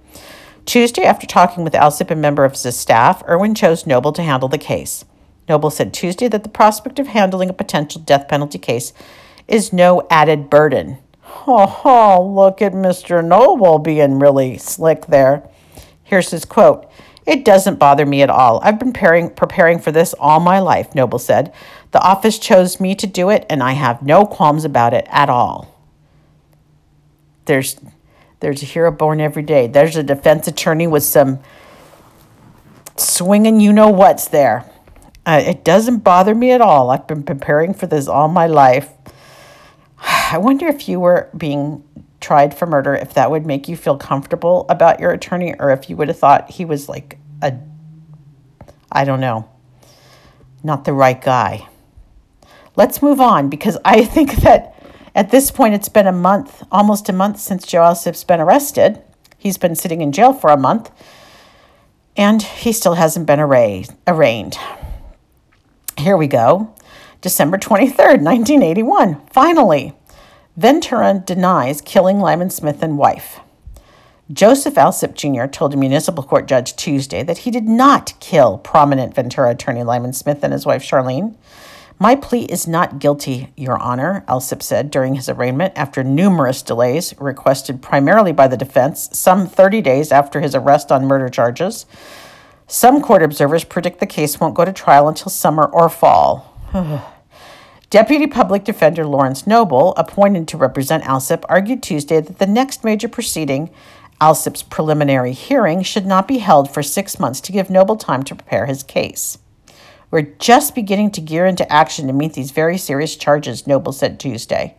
Tuesday, 0.65 1.03
after 1.03 1.27
talking 1.27 1.65
with 1.65 1.73
Alsip 1.73 2.09
and 2.09 2.21
member 2.21 2.45
of 2.45 2.53
his 2.53 2.79
staff, 2.79 3.21
Irwin 3.27 3.55
chose 3.55 3.85
Noble 3.85 4.13
to 4.13 4.23
handle 4.23 4.47
the 4.47 4.57
case. 4.57 5.03
Noble 5.49 5.69
said 5.69 5.93
Tuesday 5.93 6.29
that 6.29 6.43
the 6.43 6.49
prospect 6.49 6.97
of 6.97 7.07
handling 7.07 7.49
a 7.49 7.53
potential 7.53 7.99
death 7.99 8.29
penalty 8.29 8.57
case 8.57 8.93
is 9.49 9.73
no 9.73 10.07
added 10.09 10.49
burden. 10.49 10.99
Oh, 11.47 12.31
look 12.35 12.61
at 12.61 12.73
Mr. 12.73 13.25
Noble 13.25 13.79
being 13.79 14.19
really 14.19 14.57
slick 14.57 15.07
there. 15.07 15.49
Here's 16.03 16.31
his 16.31 16.45
quote 16.45 16.89
It 17.25 17.45
doesn't 17.45 17.79
bother 17.79 18.05
me 18.05 18.21
at 18.21 18.29
all. 18.29 18.59
I've 18.63 18.79
been 18.79 18.93
preparing, 18.93 19.29
preparing 19.29 19.79
for 19.79 19.91
this 19.91 20.13
all 20.13 20.39
my 20.39 20.59
life, 20.59 20.93
Noble 20.95 21.19
said. 21.19 21.53
The 21.91 22.01
office 22.01 22.37
chose 22.37 22.79
me 22.79 22.93
to 22.95 23.07
do 23.07 23.29
it, 23.29 23.45
and 23.49 23.63
I 23.63 23.71
have 23.73 24.03
no 24.03 24.25
qualms 24.25 24.63
about 24.63 24.93
it 24.93 25.07
at 25.09 25.29
all. 25.29 25.75
There's 27.45 27.79
there's 28.39 28.61
a 28.61 28.65
hero 28.65 28.91
born 28.91 29.19
every 29.19 29.43
day. 29.43 29.67
There's 29.67 29.97
a 29.97 30.03
defense 30.03 30.47
attorney 30.47 30.87
with 30.87 31.03
some 31.03 31.39
swinging 32.95 33.59
you 33.59 33.73
know 33.73 33.89
what's 33.89 34.27
there. 34.27 34.69
Uh, 35.25 35.41
it 35.45 35.63
doesn't 35.63 35.99
bother 35.99 36.33
me 36.33 36.51
at 36.51 36.61
all. 36.61 36.89
I've 36.89 37.07
been 37.07 37.23
preparing 37.23 37.73
for 37.73 37.87
this 37.87 38.07
all 38.07 38.27
my 38.27 38.47
life. 38.47 38.89
I 40.31 40.37
wonder 40.37 40.67
if 40.67 40.87
you 40.87 40.99
were 40.99 41.29
being 41.35 41.83
tried 42.19 42.57
for 42.57 42.65
murder, 42.65 42.95
if 42.95 43.13
that 43.13 43.31
would 43.31 43.45
make 43.45 43.67
you 43.67 43.75
feel 43.75 43.97
comfortable 43.97 44.65
about 44.69 44.99
your 44.99 45.11
attorney, 45.11 45.55
or 45.59 45.71
if 45.71 45.89
you 45.89 45.95
would 45.95 46.07
have 46.07 46.19
thought 46.19 46.51
he 46.51 46.65
was 46.65 46.89
like 46.89 47.17
a, 47.41 47.53
I 48.91 49.05
don't 49.05 49.21
know, 49.21 49.49
not 50.63 50.85
the 50.85 50.93
right 50.93 51.19
guy. 51.21 51.67
Let's 52.75 53.01
move 53.01 53.19
on 53.19 53.49
because 53.49 53.77
I 53.83 54.05
think 54.05 54.37
that 54.37 54.75
at 55.15 55.31
this 55.31 55.51
point, 55.51 55.73
it's 55.73 55.89
been 55.89 56.07
a 56.07 56.11
month, 56.11 56.63
almost 56.71 57.09
a 57.09 57.13
month 57.13 57.39
since 57.39 57.65
Joe 57.65 57.81
Alsip's 57.81 58.23
been 58.23 58.39
arrested. 58.39 59.01
He's 59.37 59.57
been 59.57 59.75
sitting 59.75 60.01
in 60.01 60.11
jail 60.11 60.33
for 60.33 60.49
a 60.49 60.57
month, 60.57 60.91
and 62.15 62.41
he 62.41 62.71
still 62.71 62.93
hasn't 62.93 63.25
been 63.25 63.39
arraigned. 63.39 64.57
Here 65.97 66.15
we 66.15 66.27
go. 66.27 66.73
December 67.21 67.57
23rd, 67.57 68.21
1981. 68.21 69.21
Finally, 69.29 69.93
Ventura 70.55 71.21
denies 71.25 71.81
killing 71.81 72.19
Lyman 72.19 72.49
Smith 72.49 72.81
and 72.81 72.97
wife. 72.97 73.41
Joseph 74.31 74.75
Alsip 74.75 75.15
Jr. 75.15 75.47
told 75.49 75.73
a 75.73 75.77
municipal 75.77 76.23
court 76.23 76.47
judge 76.47 76.75
Tuesday 76.75 77.23
that 77.23 77.39
he 77.39 77.51
did 77.51 77.67
not 77.67 78.13
kill 78.19 78.57
prominent 78.59 79.15
Ventura 79.15 79.49
attorney 79.49 79.83
Lyman 79.83 80.13
Smith 80.13 80.43
and 80.43 80.53
his 80.53 80.65
wife 80.65 80.83
Charlene. 80.83 81.35
My 81.97 82.15
plea 82.15 82.43
is 82.43 82.65
not 82.65 82.99
guilty, 82.99 83.51
Your 83.57 83.77
Honor, 83.77 84.23
Alsip 84.29 84.61
said 84.61 84.89
during 84.89 85.15
his 85.15 85.27
arraignment 85.27 85.73
after 85.75 86.01
numerous 86.03 86.61
delays 86.61 87.13
requested 87.19 87.81
primarily 87.81 88.31
by 88.31 88.47
the 88.47 88.55
defense, 88.55 89.09
some 89.11 89.45
30 89.47 89.81
days 89.81 90.09
after 90.09 90.39
his 90.39 90.55
arrest 90.55 90.89
on 90.89 91.05
murder 91.05 91.27
charges. 91.27 91.85
Some 92.67 93.01
court 93.01 93.23
observers 93.23 93.65
predict 93.65 93.99
the 93.99 94.05
case 94.05 94.39
won't 94.39 94.55
go 94.55 94.63
to 94.63 94.71
trial 94.71 95.09
until 95.09 95.29
summer 95.29 95.65
or 95.65 95.89
fall. 95.89 96.48
Deputy 97.89 98.27
Public 98.27 98.63
Defender 98.63 99.05
Lawrence 99.05 99.47
Noble, 99.47 99.93
appointed 99.95 100.47
to 100.49 100.57
represent 100.57 101.03
Alsip, 101.03 101.43
argued 101.49 101.81
Tuesday 101.81 102.21
that 102.21 102.37
the 102.37 102.45
next 102.45 102.83
major 102.83 103.07
proceeding, 103.07 103.71
Alsip's 104.21 104.61
preliminary 104.61 105.31
hearing, 105.31 105.81
should 105.81 106.05
not 106.05 106.27
be 106.27 106.37
held 106.37 106.69
for 106.69 106.83
six 106.83 107.19
months 107.19 107.41
to 107.41 107.51
give 107.51 107.71
Noble 107.71 107.95
time 107.95 108.21
to 108.23 108.35
prepare 108.35 108.67
his 108.67 108.83
case. 108.83 109.39
We're 110.11 110.33
just 110.37 110.75
beginning 110.75 111.11
to 111.11 111.21
gear 111.21 111.45
into 111.45 111.71
action 111.71 112.05
to 112.07 112.13
meet 112.13 112.33
these 112.33 112.51
very 112.51 112.77
serious 112.77 113.15
charges, 113.15 113.65
Noble 113.65 113.91
said 113.91 114.19
Tuesday. 114.19 114.75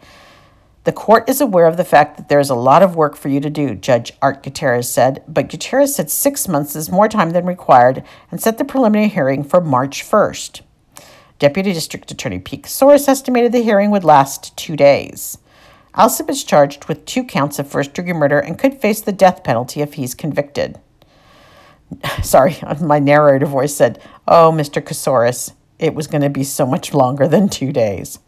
The 0.84 0.92
court 0.92 1.28
is 1.28 1.40
aware 1.40 1.66
of 1.66 1.76
the 1.76 1.84
fact 1.84 2.16
that 2.16 2.28
there 2.28 2.40
is 2.40 2.50
a 2.50 2.54
lot 2.54 2.82
of 2.82 2.96
work 2.96 3.16
for 3.16 3.28
you 3.28 3.40
to 3.40 3.50
do, 3.50 3.74
Judge 3.74 4.12
Art 4.22 4.42
Gutierrez 4.42 4.90
said, 4.90 5.24
but 5.26 5.48
Gutierrez 5.48 5.94
said 5.94 6.10
six 6.10 6.46
months 6.46 6.76
is 6.76 6.90
more 6.90 7.08
time 7.08 7.30
than 7.30 7.46
required 7.46 8.04
and 8.30 8.40
set 8.40 8.58
the 8.58 8.64
preliminary 8.64 9.08
hearing 9.08 9.42
for 9.42 9.60
March 9.60 10.04
1st. 10.04 10.62
Deputy 11.40 11.72
District 11.72 12.10
Attorney 12.10 12.38
Pete 12.38 12.64
Kousouris 12.64 13.08
estimated 13.08 13.50
the 13.50 13.62
hearing 13.62 13.90
would 13.90 14.04
last 14.04 14.54
two 14.58 14.76
days. 14.76 15.38
Alsip 15.94 16.28
is 16.28 16.44
charged 16.44 16.84
with 16.84 17.06
two 17.06 17.24
counts 17.24 17.58
of 17.58 17.66
first 17.66 17.94
degree 17.94 18.12
murder 18.12 18.38
and 18.38 18.58
could 18.58 18.78
face 18.78 19.00
the 19.00 19.10
death 19.10 19.42
penalty 19.42 19.80
if 19.80 19.94
he's 19.94 20.14
convicted. 20.14 20.78
Sorry, 22.22 22.58
my 22.82 22.98
narrator 22.98 23.46
voice 23.46 23.74
said, 23.74 24.02
Oh, 24.28 24.52
Mr. 24.52 24.82
Kousouris, 24.82 25.54
it 25.78 25.94
was 25.94 26.06
going 26.06 26.20
to 26.20 26.28
be 26.28 26.44
so 26.44 26.66
much 26.66 26.92
longer 26.92 27.26
than 27.26 27.48
two 27.48 27.72
days. 27.72 28.18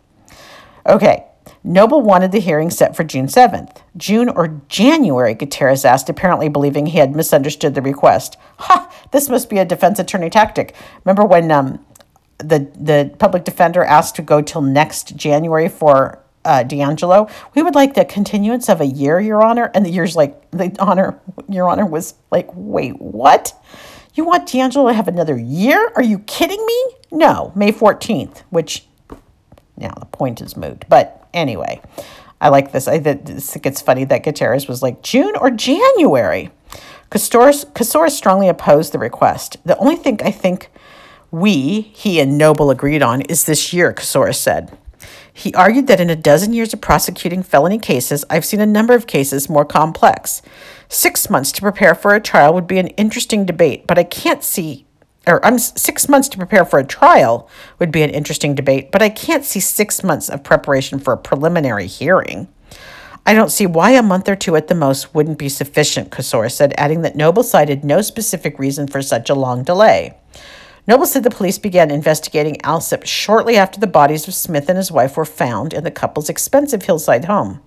Okay, 0.87 1.27
Noble 1.63 2.01
wanted 2.01 2.33
the 2.33 2.41
hearing 2.41 2.71
set 2.71 2.97
for 2.97 3.05
June 3.05 3.27
7th. 3.27 3.83
June 3.97 4.29
or 4.29 4.61
January, 4.69 5.35
Gutierrez 5.35 5.85
asked, 5.85 6.09
apparently 6.09 6.49
believing 6.49 6.87
he 6.87 6.99
had 6.99 7.15
misunderstood 7.15 7.75
the 7.75 7.83
request. 7.83 8.37
Ha! 8.59 8.91
This 9.13 9.29
must 9.29 9.51
be 9.51 9.59
a 9.59 9.65
defense 9.65 9.99
attorney 9.99 10.31
tactic. 10.31 10.75
Remember 11.05 11.25
when 11.25 11.51
um, 11.53 11.85
the, 12.43 12.71
the 12.79 13.15
public 13.19 13.45
defender 13.45 13.85
asked 13.85 14.17
to 14.17 14.23
go 14.23 14.43
till 14.43 14.63
next 14.63 15.17
January 15.17 15.69
for 15.69 16.19
uh, 16.45 16.65
DeAngelo? 16.65 17.31
We 17.55 17.63
would 17.63 17.75
like 17.75 17.95
the 17.95 18.05
continuance 18.05 18.69
of 18.69 18.81
a 18.81 18.87
year, 18.87 19.21
Your 19.21 19.45
Honor. 19.45 19.71
And 19.75 19.85
the 19.85 19.91
year's 19.91 20.17
like, 20.17 20.51
the 20.51 20.75
honor, 20.79 21.19
Your 21.49 21.69
Honor, 21.69 21.87
was 21.87 22.15
like, 22.31 22.49
wait, 22.55 23.01
what? 23.01 23.55
You 24.15 24.25
want 24.25 24.49
DeAngelo 24.49 24.91
to 24.91 24.95
have 24.95 25.09
another 25.09 25.39
year? 25.39 25.93
Are 25.97 26.03
you 26.03 26.19
kidding 26.21 26.65
me? 26.65 26.87
No, 27.11 27.53
May 27.55 27.73
14th, 27.73 28.41
which 28.51 28.87
now 29.77 29.95
the 29.99 30.07
point 30.07 30.41
is 30.41 30.57
moot. 30.57 30.85
But 30.89 31.23
Anyway, 31.35 31.81
I 32.41 32.49
like 32.49 32.73
this. 32.73 32.89
I 32.89 32.99
think 32.99 33.67
it's 33.67 33.81
funny 33.81 34.05
that 34.05 34.25
Gutierrez 34.25 34.69
was 34.69 34.83
like 34.83 35.03
June 35.03 35.35
or 35.41 35.51
January. 35.51 36.51
Kousouris 37.11 38.11
strongly 38.11 38.49
opposed 38.49 38.93
the 38.93 38.99
request. 38.99 39.59
The 39.65 39.77
only 39.79 39.97
thing 39.97 40.21
I 40.23 40.31
think 40.31 40.71
we, 41.33 41.81
he 41.81 42.21
and 42.21 42.39
Noble 42.39 42.71
agreed 42.71 43.03
on 43.03 43.23
is 43.23 43.45
this 43.45 43.73
year, 43.73 43.93
Kousouris 43.93 44.37
said. 44.37 44.79
He 45.33 45.55
argued 45.55 45.87
that 45.87 46.01
in 46.01 46.11
a 46.11 46.15
dozen 46.15 46.53
years 46.53 46.75
of 46.75 46.83
prosecuting 46.83 47.43
felony 47.43 47.79
cases, 47.79 48.25
I've 48.29 48.45
seen 48.45 48.61
a 48.61 48.67
number 48.67 48.95
of 48.95 49.07
cases 49.07 49.49
more 49.49 49.65
complex. 49.65 50.43
Six 50.89 51.31
months 51.31 51.51
to 51.53 51.63
prepare 51.63 51.95
for 51.95 52.15
a 52.15 52.21
trial 52.21 52.53
would 52.53 52.67
be 52.67 52.79
an 52.79 52.89
interesting 52.89 53.47
debate, 53.47 53.87
but 53.87 53.99
I 53.99 54.05
can't 54.05 54.45
see 54.45 54.87
or 55.27 55.45
I'm 55.47 55.59
six 55.59 56.09
months 56.09 56.29
to 56.31 56.37
prepare 56.37 56.65
for 56.65 56.79
a 56.79 56.85
trial 56.85 57.49
would 57.79 57.93
be 57.93 58.03
an 58.03 58.11
interesting 58.11 58.55
debate, 58.55 58.91
but 58.91 59.03
I 59.03 59.09
can't 59.09 59.45
see 59.45 59.61
six 59.61 60.03
months 60.03 60.29
of 60.29 60.43
preparation 60.43 60.99
for 60.99 61.13
a 61.13 61.19
preliminary 61.19 61.87
hearing. 61.87 62.49
I 63.25 63.35
don't 63.35 63.53
see 63.53 63.67
why 63.67 63.93
a 63.93 64.03
month 64.03 64.29
or 64.29 64.35
two 64.35 64.57
at 64.57 64.67
the 64.67 64.75
most 64.75 65.15
wouldn't 65.15 65.39
be 65.39 65.49
sufficient, 65.49 66.11
Kousouris 66.11 66.53
said, 66.53 66.75
adding 66.77 67.03
that 67.03 67.15
Noble 67.15 67.45
cited 67.45 67.85
no 67.85 68.03
specific 68.03 68.59
reason 68.59 68.89
for 68.89 69.01
such 69.01 69.31
a 69.31 69.35
long 69.35 69.63
delay. 69.63 70.19
Noble 70.87 71.07
said 71.07 71.23
the 71.23 71.31
police 71.31 71.59
began 71.59 71.91
investigating 71.91 72.57
Alsip 72.65 73.07
shortly 73.07 73.57
after 73.57 73.79
the 73.79 73.87
bodies 73.87 74.27
of 74.27 74.35
Smith 74.35 74.69
and 74.69 74.77
his 74.77 74.91
wife 74.91 75.17
were 75.17 75.25
found 75.25 75.73
in 75.73 75.85
the 75.85 75.93
couple's 75.93 76.29
expensive 76.29 76.83
hillside 76.83 77.27
home. 77.27 77.61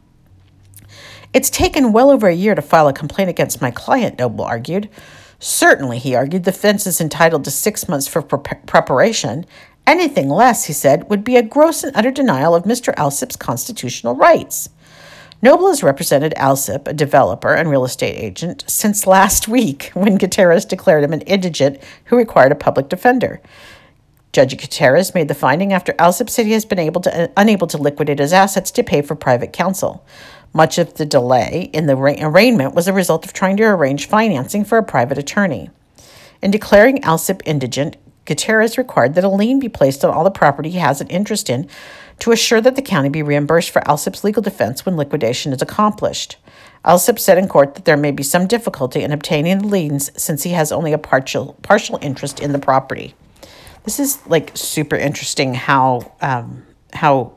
It's 1.32 1.50
taken 1.50 1.94
well 1.94 2.12
over 2.12 2.28
a 2.28 2.34
year 2.34 2.56
to 2.56 2.62
file 2.62 2.88
a 2.88 2.94
complaint 2.94 3.30
against 3.30 3.62
my 3.62 3.72
client, 3.72 4.20
Noble 4.20 4.44
argued. 4.44 4.90
Certainly, 5.40 6.00
he 6.00 6.16
argued, 6.16 6.44
the 6.44 6.52
defense 6.52 6.88
is 6.88 7.00
entitled 7.00 7.44
to 7.46 7.52
six 7.52 7.88
months 7.88 8.08
for 8.08 8.22
pre- 8.22 8.58
preparation. 8.66 9.46
Anything 9.88 10.30
less, 10.30 10.66
he 10.66 10.74
said, 10.74 11.10
would 11.10 11.24
be 11.24 11.38
a 11.38 11.44
gross 11.44 11.84
and 11.84 11.96
utter 11.96 12.12
denial 12.12 12.56
of 12.56 12.64
Mr. 12.64 12.94
Alsip's 12.96 13.36
constitutional 13.36 14.16
rights. 14.16 14.70
Noble 15.42 15.68
has 15.68 15.84
represented 15.84 16.34
Alsip, 16.38 16.88
a 16.88 16.94
developer 16.94 17.54
and 17.54 17.70
real 17.70 17.86
estate 17.86 18.18
agent, 18.18 18.64
since 18.68 19.06
last 19.06 19.48
week 19.48 19.92
when 19.94 20.18
Gutierrez 20.18 20.66
declared 20.66 21.04
him 21.04 21.14
an 21.14 21.22
indigent 21.22 21.80
who 22.06 22.18
required 22.18 22.52
a 22.52 22.56
public 22.56 22.90
defender. 22.90 23.42
Judge 24.32 24.58
Gutierrez 24.58 25.14
made 25.16 25.30
the 25.30 25.34
finding 25.34 25.72
after 25.72 25.94
Alsip 25.94 26.30
said 26.30 26.46
he 26.46 26.52
has 26.52 26.66
been 26.66 26.80
able 26.80 27.00
to, 27.02 27.24
uh, 27.24 27.28
unable 27.38 27.68
to 27.68 27.78
liquidate 27.78 28.20
his 28.20 28.34
assets 28.34 28.70
to 28.72 28.84
pay 28.84 29.02
for 29.02 29.16
private 29.16 29.54
counsel. 29.54 30.06
Much 30.54 30.78
of 30.78 30.96
the 30.96 31.06
delay 31.06 31.70
in 31.74 31.86
the 31.86 31.96
arraignment 31.96 32.74
was 32.74 32.88
a 32.88 32.94
result 32.94 33.26
of 33.26 33.34
trying 33.34 33.58
to 33.58 33.64
arrange 33.64 34.08
financing 34.08 34.66
for 34.66 34.78
a 34.78 34.84
private 34.84 35.18
attorney. 35.18 35.70
In 36.42 36.52
declaring 36.52 37.02
Alsip 37.02 37.42
indigent, 37.46 37.98
Gutierrez 38.26 38.78
required 38.78 39.16
that 39.16 39.24
a 39.24 39.30
lien 39.30 39.60
be 39.60 39.70
placed 39.70 40.04
on 40.04 40.14
all 40.14 40.24
the 40.24 40.32
property 40.32 40.70
he 40.70 40.80
has 40.80 41.02
an 41.02 41.08
interest 41.08 41.50
in 41.50 41.68
to 42.20 42.32
assure 42.32 42.62
that 42.62 42.76
the 42.76 42.82
county 42.82 43.10
be 43.10 43.22
reimbursed 43.22 43.70
for 43.70 43.82
Alsip's 43.82 44.24
legal 44.24 44.42
defense 44.42 44.86
when 44.86 44.98
liquidation 44.98 45.54
is 45.54 45.62
accomplished. 45.62 46.38
Alsip 46.84 47.20
said 47.20 47.38
in 47.38 47.48
court 47.48 47.76
that 47.76 47.86
there 47.86 47.98
may 47.98 48.12
be 48.12 48.24
some 48.24 48.48
difficulty 48.48 49.02
in 49.02 49.12
obtaining 49.12 49.60
the 49.60 49.68
liens 49.68 50.12
since 50.22 50.44
he 50.44 50.52
has 50.52 50.72
only 50.72 50.94
a 50.94 50.98
partial 50.98 51.58
partial 51.62 52.00
interest 52.02 52.40
in 52.40 52.52
the 52.52 52.60
property. 52.60 53.16
This 53.84 54.00
is 54.00 54.26
like 54.28 54.52
super 54.56 54.96
interesting 54.96 55.54
how 55.54 56.14
um, 56.22 56.64
how 56.94 57.36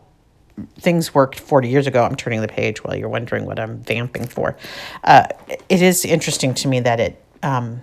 things 0.78 1.14
worked 1.14 1.38
40 1.40 1.68
years 1.68 1.86
ago. 1.86 2.04
I'm 2.04 2.16
turning 2.16 2.40
the 2.40 2.48
page 2.48 2.82
while 2.82 2.96
you're 2.96 3.08
wondering 3.08 3.46
what 3.46 3.58
I'm 3.58 3.80
vamping 3.80 4.26
for. 4.26 4.56
Uh, 5.04 5.26
it 5.68 5.82
is 5.82 6.04
interesting 6.04 6.54
to 6.54 6.68
me 6.68 6.80
that 6.80 7.00
it 7.00 7.22
um, 7.42 7.82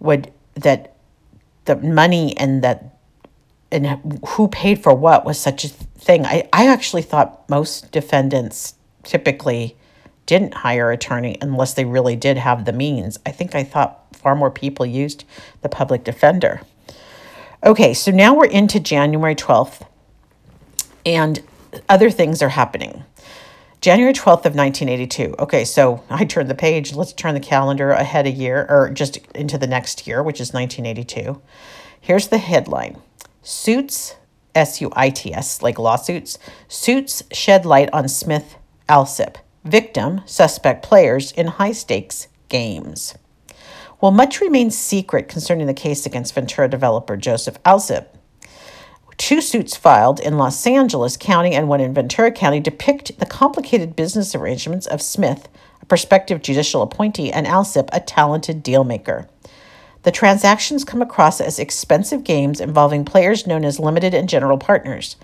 would, 0.00 0.32
that 0.54 0.91
the 1.64 1.76
money 1.76 2.36
and 2.36 2.62
that, 2.62 2.96
and 3.70 4.20
who 4.28 4.48
paid 4.48 4.82
for 4.82 4.94
what 4.94 5.24
was 5.24 5.38
such 5.38 5.64
a 5.64 5.68
thing. 5.68 6.26
I, 6.26 6.48
I 6.52 6.66
actually 6.66 7.02
thought 7.02 7.48
most 7.48 7.90
defendants 7.92 8.74
typically 9.02 9.76
didn't 10.26 10.54
hire 10.54 10.90
attorney 10.90 11.36
unless 11.40 11.74
they 11.74 11.84
really 11.84 12.16
did 12.16 12.38
have 12.38 12.64
the 12.64 12.72
means. 12.72 13.18
I 13.26 13.30
think 13.30 13.54
I 13.54 13.64
thought 13.64 14.16
far 14.16 14.34
more 14.34 14.50
people 14.50 14.86
used 14.86 15.24
the 15.62 15.68
public 15.68 16.04
defender. 16.04 16.62
Okay, 17.64 17.94
so 17.94 18.10
now 18.10 18.34
we're 18.34 18.46
into 18.46 18.80
January 18.80 19.34
12th. 19.34 19.86
And 21.04 21.42
other 21.88 22.10
things 22.10 22.42
are 22.42 22.50
happening. 22.50 23.04
January 23.82 24.12
12th 24.12 24.46
of 24.46 24.54
1982. 24.54 25.34
Okay, 25.40 25.64
so 25.64 26.04
I 26.10 26.24
turned 26.24 26.48
the 26.48 26.54
page. 26.54 26.94
Let's 26.94 27.12
turn 27.12 27.34
the 27.34 27.40
calendar 27.40 27.90
ahead 27.90 28.26
a 28.26 28.30
year 28.30 28.64
or 28.68 28.88
just 28.88 29.18
into 29.34 29.58
the 29.58 29.66
next 29.66 30.06
year, 30.06 30.22
which 30.22 30.40
is 30.40 30.54
1982. 30.54 31.42
Here's 32.00 32.28
the 32.28 32.38
headline. 32.38 33.02
Suits 33.42 34.14
S 34.54 34.80
U 34.80 34.90
I 34.94 35.10
T 35.10 35.34
S 35.34 35.62
like 35.62 35.78
lawsuits. 35.78 36.38
Suits 36.68 37.24
shed 37.32 37.66
light 37.66 37.90
on 37.92 38.08
Smith 38.08 38.56
Alsip. 38.88 39.36
Victim, 39.64 40.20
suspect 40.26 40.84
players 40.84 41.32
in 41.32 41.46
high 41.48 41.72
stakes 41.72 42.28
games. 42.48 43.14
While 43.98 44.12
much 44.12 44.40
remains 44.40 44.76
secret 44.76 45.28
concerning 45.28 45.66
the 45.66 45.74
case 45.74 46.06
against 46.06 46.34
Ventura 46.34 46.68
developer 46.68 47.16
Joseph 47.16 47.60
Alsip, 47.64 48.06
Two 49.18 49.40
suits 49.40 49.76
filed 49.76 50.20
in 50.20 50.38
Los 50.38 50.66
Angeles 50.66 51.16
County 51.16 51.52
and 51.52 51.68
one 51.68 51.80
in 51.80 51.94
Ventura 51.94 52.32
County 52.32 52.60
depict 52.60 53.18
the 53.18 53.26
complicated 53.26 53.94
business 53.94 54.34
arrangements 54.34 54.86
of 54.86 55.02
Smith, 55.02 55.48
a 55.80 55.86
prospective 55.86 56.42
judicial 56.42 56.82
appointee, 56.82 57.32
and 57.32 57.46
Alsip, 57.46 57.88
a 57.92 58.00
talented 58.00 58.64
dealmaker. 58.64 59.28
The 60.02 60.10
transactions 60.10 60.84
come 60.84 61.00
across 61.00 61.40
as 61.40 61.58
expensive 61.58 62.24
games 62.24 62.60
involving 62.60 63.04
players 63.04 63.46
known 63.46 63.64
as 63.64 63.78
limited 63.78 64.14
and 64.14 64.28
general 64.28 64.58
partners, 64.58 65.16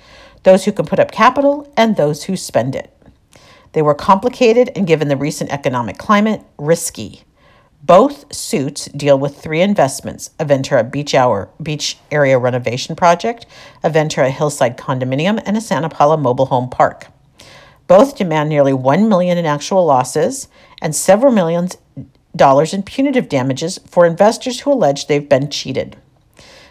those 0.45 0.65
who 0.65 0.73
can 0.73 0.87
put 0.87 1.01
up 1.01 1.11
capital 1.11 1.73
and 1.77 1.97
those 1.97 2.25
who 2.25 2.37
spend 2.37 2.77
it. 2.77 2.95
They 3.73 3.83
were 3.83 3.95
complicated 3.95 4.71
and, 4.77 4.87
given 4.87 5.09
the 5.09 5.17
recent 5.17 5.51
economic 5.51 5.99
climate, 5.99 6.43
risky. 6.59 7.25
Both 7.83 8.35
suits 8.35 8.87
deal 8.87 9.19
with 9.19 9.41
three 9.41 9.61
investments 9.61 10.31
a 10.39 10.45
Ventura 10.45 10.83
Beach, 10.83 11.15
Hour, 11.15 11.49
Beach 11.63 11.97
Area 12.11 12.39
Renovation 12.39 12.97
Project, 12.97 13.47
a 13.83 13.91
Ventura 13.91 14.31
Hillside 14.31 14.77
Condominium, 14.77 15.41
and 15.47 15.57
a 15.57 15.61
Santa 15.61 15.89
Paula 15.89 16.17
Mobile 16.17 16.47
Home 16.47 16.69
Park. 16.69 17.07
Both 17.87 18.19
demand 18.19 18.49
nearly 18.49 18.73
1 18.73 19.09
million 19.09 19.39
in 19.39 19.47
actual 19.47 19.87
losses 19.87 20.49
and 20.83 20.95
several 20.95 21.33
millions 21.33 21.79
dollars 22.37 22.75
in 22.75 22.83
punitive 22.83 23.29
damages 23.29 23.79
for 23.87 24.07
investors 24.07 24.61
who 24.61 24.73
allege 24.73 25.07
they've 25.07 25.29
been 25.29 25.51
cheated. 25.51 25.97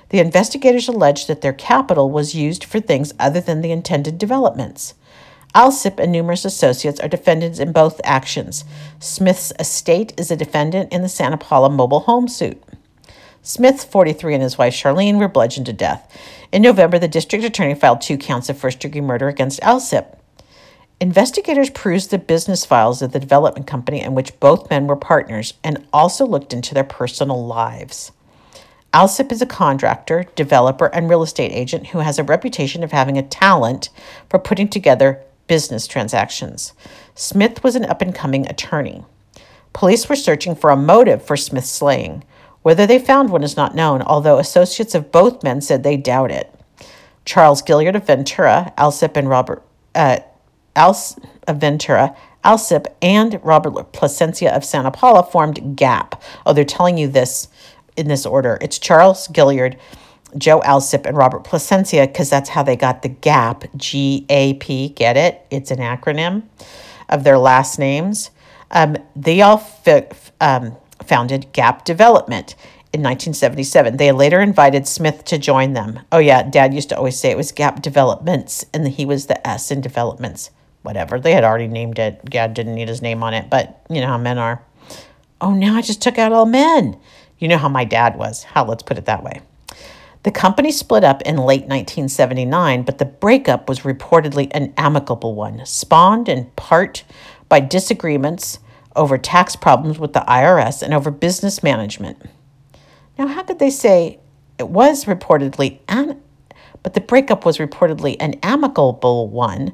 The 0.09 0.19
investigators 0.19 0.87
allege 0.87 1.27
that 1.27 1.41
their 1.41 1.53
capital 1.53 2.09
was 2.09 2.35
used 2.35 2.63
for 2.63 2.79
things 2.79 3.13
other 3.19 3.41
than 3.41 3.61
the 3.61 3.71
intended 3.71 4.17
developments. 4.17 4.93
Alsip 5.57 5.99
and 5.99 6.11
numerous 6.11 6.45
associates 6.45 6.99
are 6.99 7.07
defendants 7.07 7.57
in 7.57 7.71
both 7.71 7.99
actions. 8.03 8.63
Smith's 8.99 9.51
estate 9.59 10.13
is 10.15 10.29
a 10.29 10.35
defendant 10.35 10.93
in 10.93 11.01
the 11.01 11.09
Santa 11.09 11.35
Paula 11.35 11.71
mobile 11.71 12.01
home 12.01 12.27
suit. 12.27 12.61
Smith, 13.41 13.83
43, 13.83 14.35
and 14.35 14.43
his 14.43 14.59
wife 14.59 14.75
Charlene 14.75 15.17
were 15.17 15.27
bludgeoned 15.27 15.65
to 15.65 15.73
death. 15.73 16.15
In 16.51 16.61
November, 16.61 16.99
the 16.99 17.07
district 17.07 17.43
attorney 17.43 17.73
filed 17.73 18.01
two 18.01 18.19
counts 18.19 18.49
of 18.49 18.57
first 18.59 18.79
degree 18.79 19.01
murder 19.01 19.29
against 19.29 19.59
Alsip. 19.61 20.19
Investigators 21.01 21.71
perused 21.71 22.11
the 22.11 22.19
business 22.19 22.63
files 22.63 23.01
of 23.01 23.11
the 23.11 23.19
development 23.19 23.65
company 23.65 23.99
in 23.99 24.13
which 24.13 24.39
both 24.39 24.69
men 24.69 24.85
were 24.85 24.95
partners 24.95 25.55
and 25.63 25.87
also 25.91 26.23
looked 26.23 26.53
into 26.53 26.75
their 26.75 26.83
personal 26.83 27.43
lives. 27.43 28.11
Alsip 28.93 29.31
is 29.31 29.41
a 29.41 29.47
contractor, 29.47 30.25
developer, 30.35 30.85
and 30.93 31.09
real 31.09 31.23
estate 31.23 31.51
agent 31.51 31.87
who 31.87 31.99
has 31.99 32.19
a 32.19 32.23
reputation 32.23 32.83
of 32.83 32.91
having 32.91 33.17
a 33.17 33.23
talent 33.23 33.89
for 34.29 34.37
putting 34.37 34.67
together 34.67 35.23
business 35.47 35.87
transactions. 35.87 36.73
Smith 37.15 37.63
was 37.63 37.75
an 37.75 37.85
up 37.85 38.01
and 38.01 38.13
coming 38.13 38.47
attorney. 38.47 39.03
Police 39.73 40.09
were 40.09 40.15
searching 40.15 40.55
for 40.55 40.69
a 40.69 40.75
motive 40.75 41.23
for 41.23 41.37
Smith's 41.37 41.69
slaying. 41.69 42.23
Whether 42.61 42.85
they 42.85 42.99
found 42.99 43.29
one 43.29 43.43
is 43.43 43.55
not 43.55 43.75
known, 43.75 44.01
although 44.01 44.39
associates 44.39 44.95
of 44.95 45.11
both 45.11 45.43
men 45.43 45.61
said 45.61 45.83
they 45.83 45.97
doubt 45.97 46.31
it. 46.31 46.53
Charles 47.25 47.61
Gilliard 47.61 47.95
of 47.95 48.07
Ventura, 48.07 48.73
Alsip 48.77 49.15
and 49.17 49.29
Robert 49.29 49.63
uh, 49.95 50.19
Als 50.75 51.19
of 51.47 51.57
Ventura, 51.57 52.15
Alsip 52.43 52.87
and 53.01 53.39
Robert 53.43 53.91
Placencia 53.93 54.55
of 54.55 54.63
Santa 54.63 54.91
Paula 54.91 55.23
formed 55.23 55.75
GAP. 55.75 56.21
Oh, 56.45 56.53
they're 56.53 56.63
telling 56.63 56.97
you 56.97 57.07
this 57.07 57.49
in 57.97 58.07
this 58.07 58.25
order. 58.25 58.57
It's 58.61 58.79
Charles 58.79 59.27
Gilliard, 59.27 59.77
Joe 60.37 60.59
Alsip, 60.61 61.05
and 61.05 61.15
Robert 61.15 61.43
Placencia 61.43 62.07
because 62.07 62.29
that's 62.29 62.49
how 62.49 62.63
they 62.63 62.75
got 62.75 63.01
the 63.01 63.09
GAP. 63.09 63.65
G 63.77 64.25
A 64.29 64.55
P. 64.55 64.89
Get 64.89 65.17
it? 65.17 65.45
It's 65.49 65.71
an 65.71 65.79
acronym 65.79 66.43
of 67.09 67.23
their 67.23 67.37
last 67.37 67.79
names. 67.79 68.31
Um, 68.71 68.97
they 69.15 69.41
all 69.41 69.65
um, 70.41 70.75
founded 71.03 71.51
GAP 71.53 71.85
Development 71.85 72.55
in 72.93 73.01
1977. 73.01 73.97
They 73.97 74.11
later 74.11 74.41
invited 74.41 74.87
Smith 74.87 75.23
to 75.25 75.37
join 75.37 75.73
them. 75.73 75.99
Oh, 76.11 76.19
yeah, 76.19 76.43
Dad 76.43 76.73
used 76.73 76.89
to 76.89 76.97
always 76.97 77.17
say 77.17 77.31
it 77.31 77.37
was 77.37 77.51
GAP 77.51 77.81
Developments, 77.81 78.65
and 78.73 78.87
he 78.87 79.05
was 79.05 79.27
the 79.27 79.47
S 79.47 79.71
in 79.71 79.81
developments. 79.81 80.51
Whatever. 80.83 81.19
They 81.19 81.33
had 81.33 81.43
already 81.43 81.67
named 81.67 81.99
it. 81.99 82.23
Dad 82.25 82.53
didn't 82.53 82.75
need 82.75 82.87
his 82.87 83.01
name 83.01 83.21
on 83.23 83.33
it, 83.33 83.49
but 83.49 83.81
you 83.89 83.99
know 83.99 84.07
how 84.07 84.17
men 84.17 84.37
are. 84.37 84.61
Oh, 85.41 85.53
now 85.53 85.75
I 85.75 85.81
just 85.81 86.01
took 86.01 86.17
out 86.17 86.31
all 86.31 86.45
men. 86.45 86.97
You 87.39 87.47
know 87.47 87.57
how 87.57 87.69
my 87.69 87.83
dad 87.83 88.17
was. 88.17 88.43
How, 88.43 88.65
let's 88.65 88.83
put 88.83 88.97
it 88.97 89.05
that 89.05 89.23
way. 89.23 89.41
The 90.27 90.31
company 90.31 90.73
split 90.73 91.05
up 91.05 91.21
in 91.21 91.37
late 91.37 91.69
1979, 91.69 92.81
but 92.81 92.97
the 92.97 93.05
breakup 93.05 93.69
was 93.69 93.79
reportedly 93.83 94.51
an 94.51 94.73
amicable 94.75 95.33
one, 95.35 95.65
spawned 95.65 96.27
in 96.27 96.51
part 96.57 97.05
by 97.47 97.61
disagreements 97.61 98.59
over 98.93 99.17
tax 99.17 99.55
problems 99.55 99.99
with 99.99 100.11
the 100.11 100.25
IRS 100.27 100.83
and 100.83 100.93
over 100.93 101.11
business 101.11 101.63
management. 101.63 102.21
Now, 103.17 103.27
how 103.27 103.43
could 103.43 103.59
they 103.59 103.69
say 103.69 104.19
it 104.59 104.67
was 104.67 105.05
reportedly 105.05 105.79
an 105.87 106.19
but 106.83 106.93
the 106.93 106.99
breakup 106.99 107.45
was 107.45 107.57
reportedly 107.57 108.17
an 108.19 108.33
amicable 108.43 109.29
one, 109.29 109.71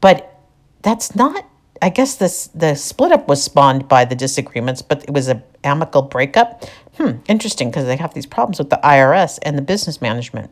but 0.00 0.40
that's 0.80 1.14
not 1.14 1.46
I 1.82 1.88
guess 1.88 2.16
this 2.16 2.48
the 2.48 2.74
split 2.74 3.12
up 3.12 3.26
was 3.28 3.42
spawned 3.42 3.88
by 3.88 4.04
the 4.04 4.14
disagreements, 4.14 4.82
but 4.82 5.02
it 5.04 5.10
was 5.10 5.28
an 5.28 5.42
amicable 5.64 6.02
breakup. 6.02 6.64
Hmm, 6.96 7.12
interesting 7.26 7.70
because 7.70 7.86
they 7.86 7.96
have 7.96 8.12
these 8.12 8.26
problems 8.26 8.58
with 8.58 8.70
the 8.70 8.80
IRS 8.84 9.38
and 9.42 9.56
the 9.56 9.62
business 9.62 10.02
management. 10.02 10.50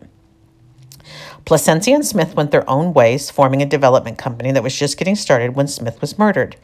Placencia 1.44 1.94
and 1.94 2.06
Smith 2.06 2.35
went 2.35 2.50
their 2.50 2.68
own 2.68 2.92
ways, 2.92 3.30
forming 3.30 3.62
a 3.62 3.66
development 3.66 4.18
company 4.18 4.52
that 4.52 4.62
was 4.62 4.76
just 4.76 4.99
getting 4.99 5.16
started 5.16 5.54
when 5.54 5.66
Smith 5.66 6.00
was 6.00 6.18
murdered. 6.18 6.56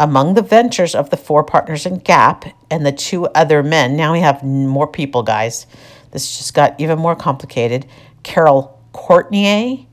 Among 0.00 0.34
the 0.34 0.42
ventures 0.42 0.94
of 0.94 1.10
the 1.10 1.16
four 1.16 1.42
partners 1.42 1.84
in 1.84 1.98
Gap 1.98 2.44
and 2.70 2.86
the 2.86 2.92
two 2.92 3.26
other 3.26 3.62
men, 3.62 3.96
now 3.96 4.12
we 4.12 4.20
have 4.20 4.44
more 4.44 4.86
people, 4.86 5.22
guys. 5.24 5.66
This 6.12 6.38
just 6.38 6.54
got 6.54 6.80
even 6.80 6.98
more 6.98 7.16
complicated. 7.16 7.86
Carol 8.22 8.80
Courtnier 8.92 9.86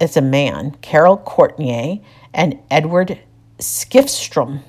is 0.00 0.16
a 0.16 0.22
man, 0.22 0.72
Carol 0.80 1.16
Courtnier, 1.18 1.98
and 2.34 2.58
Edward 2.70 3.18
Skiffstrom. 3.62 4.62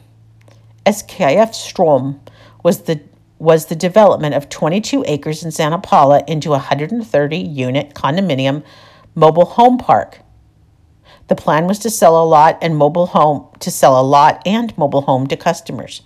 SKF 0.86 1.56
Strom 1.56 2.22
was 2.64 2.84
the 2.84 3.02
was 3.40 3.66
the 3.66 3.76
development 3.76 4.36
of 4.36 4.48
22 4.48 5.04
acres 5.08 5.44
in 5.44 5.52
Santa 5.52 5.80
Paula 5.80 6.24
into 6.28 6.50
a 6.50 6.62
130 6.62 7.38
unit 7.38 7.94
condominium 7.96 8.64
mobile 9.16 9.46
home 9.46 9.80
park. 9.80 10.20
The 11.28 11.36
plan 11.36 11.66
was 11.66 11.80
to 11.80 11.90
sell 11.90 12.22
a 12.22 12.24
lot 12.24 12.58
and 12.62 12.78
mobile 12.78 13.08
home 13.08 13.50
to 13.60 13.72
sell 13.72 14.00
a 14.00 14.06
lot 14.06 14.42
and 14.46 14.78
mobile 14.78 15.02
home 15.02 15.26
to 15.28 15.36
customers. 15.36 16.04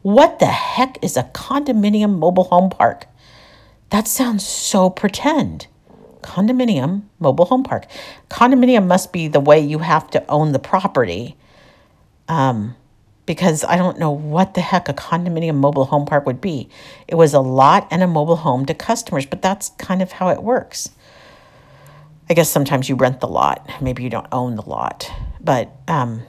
What 0.00 0.38
the 0.38 0.46
heck 0.46 0.98
is 1.04 1.18
a 1.18 1.24
condominium 1.24 2.18
mobile 2.18 2.44
home 2.44 2.70
park? 2.70 3.06
That 3.90 4.08
sounds 4.08 4.46
so 4.46 4.88
pretend. 4.88 5.66
Condominium 6.22 7.02
mobile 7.18 7.44
home 7.44 7.64
park. 7.64 7.84
Condominium 8.30 8.86
must 8.86 9.12
be 9.12 9.28
the 9.28 9.40
way 9.40 9.60
you 9.60 9.80
have 9.80 10.08
to 10.10 10.26
own 10.30 10.52
the 10.52 10.58
property. 10.58 11.36
Um, 12.30 12.76
because 13.26 13.64
I 13.64 13.76
don't 13.76 13.98
know 13.98 14.10
what 14.10 14.54
the 14.54 14.60
heck 14.60 14.88
a 14.88 14.94
condominium 14.94 15.56
mobile 15.56 15.84
home 15.84 16.06
park 16.06 16.26
would 16.26 16.40
be. 16.40 16.68
It 17.08 17.16
was 17.16 17.34
a 17.34 17.40
lot 17.40 17.88
and 17.90 18.02
a 18.02 18.06
mobile 18.06 18.36
home 18.36 18.66
to 18.66 18.74
customers, 18.74 19.26
but 19.26 19.42
that's 19.42 19.70
kind 19.70 20.00
of 20.00 20.12
how 20.12 20.30
it 20.30 20.42
works. 20.42 20.90
I 22.28 22.34
guess 22.34 22.48
sometimes 22.48 22.88
you 22.88 22.94
rent 22.94 23.20
the 23.20 23.26
lot. 23.26 23.68
Maybe 23.80 24.04
you 24.04 24.10
don't 24.10 24.28
own 24.30 24.54
the 24.54 24.62
lot. 24.62 25.10
But 25.40 25.72
um, 25.88 26.22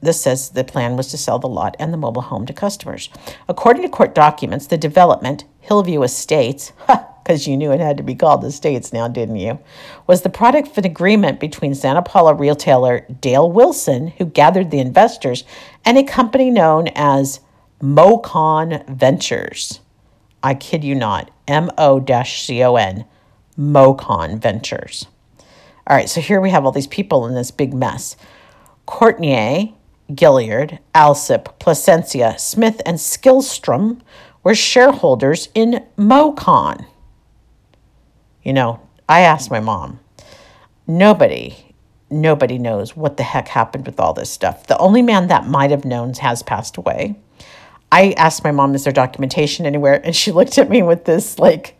this 0.00 0.20
says 0.20 0.50
the 0.50 0.62
plan 0.62 0.96
was 0.96 1.08
to 1.08 1.18
sell 1.18 1.40
the 1.40 1.48
lot 1.48 1.74
and 1.80 1.92
the 1.92 1.96
mobile 1.96 2.22
home 2.22 2.46
to 2.46 2.52
customers. 2.52 3.10
According 3.48 3.82
to 3.82 3.88
court 3.88 4.14
documents, 4.14 4.68
the 4.68 4.78
development, 4.78 5.44
Hillview 5.60 6.02
Estates, 6.02 6.72
because 7.28 7.46
you 7.46 7.58
knew 7.58 7.72
it 7.72 7.78
had 7.78 7.98
to 7.98 8.02
be 8.02 8.14
called 8.14 8.40
the 8.40 8.50
States 8.50 8.90
now, 8.90 9.06
didn't 9.06 9.36
you? 9.36 9.58
Was 10.06 10.22
the 10.22 10.30
product 10.30 10.68
of 10.68 10.78
an 10.78 10.86
agreement 10.86 11.38
between 11.38 11.74
Santa 11.74 12.00
Paula 12.00 12.32
retailer 12.32 13.00
Dale 13.20 13.52
Wilson, 13.52 14.06
who 14.06 14.24
gathered 14.24 14.70
the 14.70 14.78
investors, 14.78 15.44
and 15.84 15.98
a 15.98 16.04
company 16.04 16.50
known 16.50 16.88
as 16.94 17.40
Mocon 17.82 18.88
Ventures. 18.88 19.80
I 20.42 20.54
kid 20.54 20.82
you 20.82 20.94
not, 20.94 21.30
M 21.46 21.70
O 21.76 22.02
C 22.24 22.62
O 22.64 22.76
N 22.76 23.04
Mocon 23.58 24.38
Ventures. 24.38 25.06
All 25.86 25.94
right, 25.94 26.08
so 26.08 26.22
here 26.22 26.40
we 26.40 26.48
have 26.48 26.64
all 26.64 26.72
these 26.72 26.86
people 26.86 27.26
in 27.26 27.34
this 27.34 27.50
big 27.50 27.74
mess. 27.74 28.16
Courtnier, 28.86 29.74
Gilliard, 30.10 30.78
Alsip, 30.94 31.58
Placencia, 31.58 32.40
Smith, 32.40 32.80
and 32.86 32.96
Skillstrom 32.96 34.00
were 34.42 34.54
shareholders 34.54 35.50
in 35.54 35.84
Mocon. 35.98 36.86
You 38.48 38.54
know, 38.54 38.80
I 39.06 39.20
asked 39.20 39.50
my 39.50 39.60
mom, 39.60 40.00
nobody, 40.86 41.54
nobody 42.08 42.56
knows 42.56 42.96
what 42.96 43.18
the 43.18 43.22
heck 43.22 43.46
happened 43.46 43.84
with 43.84 44.00
all 44.00 44.14
this 44.14 44.30
stuff. 44.30 44.66
The 44.66 44.78
only 44.78 45.02
man 45.02 45.26
that 45.26 45.46
might 45.46 45.70
have 45.70 45.84
known 45.84 46.14
has 46.14 46.42
passed 46.42 46.78
away. 46.78 47.16
I 47.92 48.14
asked 48.16 48.44
my 48.44 48.50
mom, 48.50 48.74
is 48.74 48.84
there 48.84 48.92
documentation 48.94 49.66
anywhere? 49.66 50.00
And 50.02 50.16
she 50.16 50.32
looked 50.38 50.56
at 50.56 50.70
me 50.70 50.80
with 50.80 51.04
this, 51.04 51.38
like, 51.38 51.76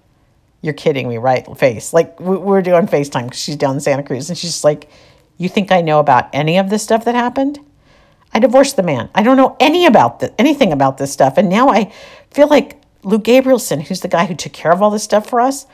you're 0.61 0.75
kidding 0.75 1.09
me, 1.09 1.17
right? 1.17 1.47
Face. 1.57 1.95
Like 1.95 2.21
we, 2.21 2.37
we're 2.37 2.61
doing 2.61 2.87
FaceTime 2.87 3.33
she's 3.33 3.57
down 3.57 3.77
in 3.77 3.81
Santa 3.81 4.03
Cruz, 4.03 4.29
and 4.29 4.37
she's 4.37 4.63
like, 4.63 4.91
"You 5.39 5.49
think 5.49 5.73
I 5.73 5.81
know 5.81 6.01
about 6.01 6.29
any 6.35 6.59
of 6.59 6.69
this 6.69 6.83
stuff 6.83 7.07
that 7.07 7.15
happened?" 7.15 7.61
I 8.35 8.41
divorced 8.41 8.77
the 8.77 8.83
man. 8.83 9.09
I 9.15 9.23
don't 9.23 9.39
know 9.39 9.57
any 9.59 9.87
about 9.87 10.21
the, 10.21 10.39
anything 10.39 10.73
about 10.73 10.99
this 10.99 11.13
stuff, 11.13 11.39
and 11.39 11.49
now 11.49 11.71
I 11.71 11.95
feel 12.31 12.49
like 12.49 12.79
Lou 13.05 13.21
Gabrielson, 13.21 13.87
who's 13.87 14.01
the 14.01 14.09
guy 14.09 14.27
who 14.27 14.35
took 14.35 14.53
care 14.53 14.73
of 14.73 14.83
all 14.83 14.91
this 14.91 15.05
stuff 15.05 15.27
for 15.31 15.41
us. 15.41 15.67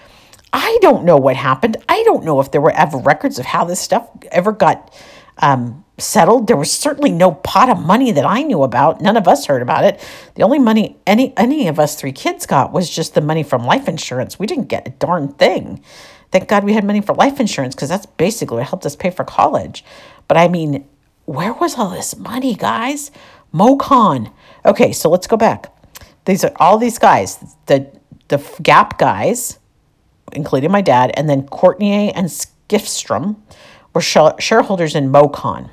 I 0.57 0.79
don't 0.81 1.05
know 1.05 1.17
what 1.17 1.35
happened. 1.35 1.77
I 1.89 2.05
don't 2.05 2.25
know 2.25 2.39
if 2.39 2.53
there 2.53 2.61
were 2.61 2.71
ever 2.71 2.97
records 2.97 3.41
of 3.41 3.45
how 3.45 3.65
this 3.65 3.81
stuff 3.81 4.09
ever 4.31 4.53
got 4.53 4.95
um, 5.39 5.85
settled. 5.99 6.47
There 6.47 6.57
was 6.57 6.71
certainly 6.71 7.11
no 7.11 7.33
pot 7.33 7.69
of 7.69 7.81
money 7.81 8.13
that 8.13 8.25
I 8.25 8.43
knew 8.43 8.63
about. 8.63 9.01
None 9.01 9.17
of 9.17 9.27
us 9.27 9.47
heard 9.47 9.63
about 9.63 9.83
it. 9.83 10.01
The 10.37 10.45
only 10.45 10.61
money 10.61 10.97
any 11.09 11.37
any 11.37 11.67
of 11.67 11.81
us 11.81 11.97
three 11.97 12.13
kids 12.13 12.47
got 12.47 12.73
was 12.73 12.89
just 12.89 13.15
the 13.15 13.21
money 13.21 13.43
from 13.43 13.65
life 13.65 13.89
insurance. 13.89 14.39
We 14.39 14.47
didn't 14.47 14.69
get 14.69 14.87
a 14.87 14.93
darn 14.93 15.33
thing. 15.33 15.83
Thank 16.31 16.49
God 16.49 16.63
we 16.63 16.75
had 16.75 16.85
money 16.85 17.01
for 17.01 17.17
life 17.17 17.41
insurance 17.41 17.75
because 17.75 17.89
that's 17.89 18.07
basically 18.07 18.59
what 18.59 18.69
helped 18.69 18.87
us 18.87 18.95
pay 18.95 19.11
for 19.11 19.25
college. 19.25 19.85
But 20.29 20.37
I 20.37 20.47
mean, 20.47 20.89
where 21.25 21.53
was 21.53 21.77
all 21.77 21.91
this 21.91 22.17
money, 22.17 22.55
guys? 22.55 23.11
Mocon. 23.53 24.33
Okay, 24.65 24.93
so 24.93 25.11
let's 25.11 25.27
go 25.27 25.37
back. 25.37 25.73
These 26.27 26.45
are 26.45 26.53
all 26.57 26.79
these 26.79 27.01
guys, 27.01 27.57
the 27.67 27.91
the 28.29 28.39
Gap 28.63 28.99
guys, 28.99 29.59
including 30.35 30.71
my 30.71 30.81
dad, 30.81 31.11
and 31.15 31.29
then 31.29 31.47
Courtney 31.47 32.11
and 32.13 32.29
Skifstrom 32.29 33.37
were 33.93 34.01
shareholders 34.01 34.95
in 34.95 35.11
Mocon. 35.11 35.69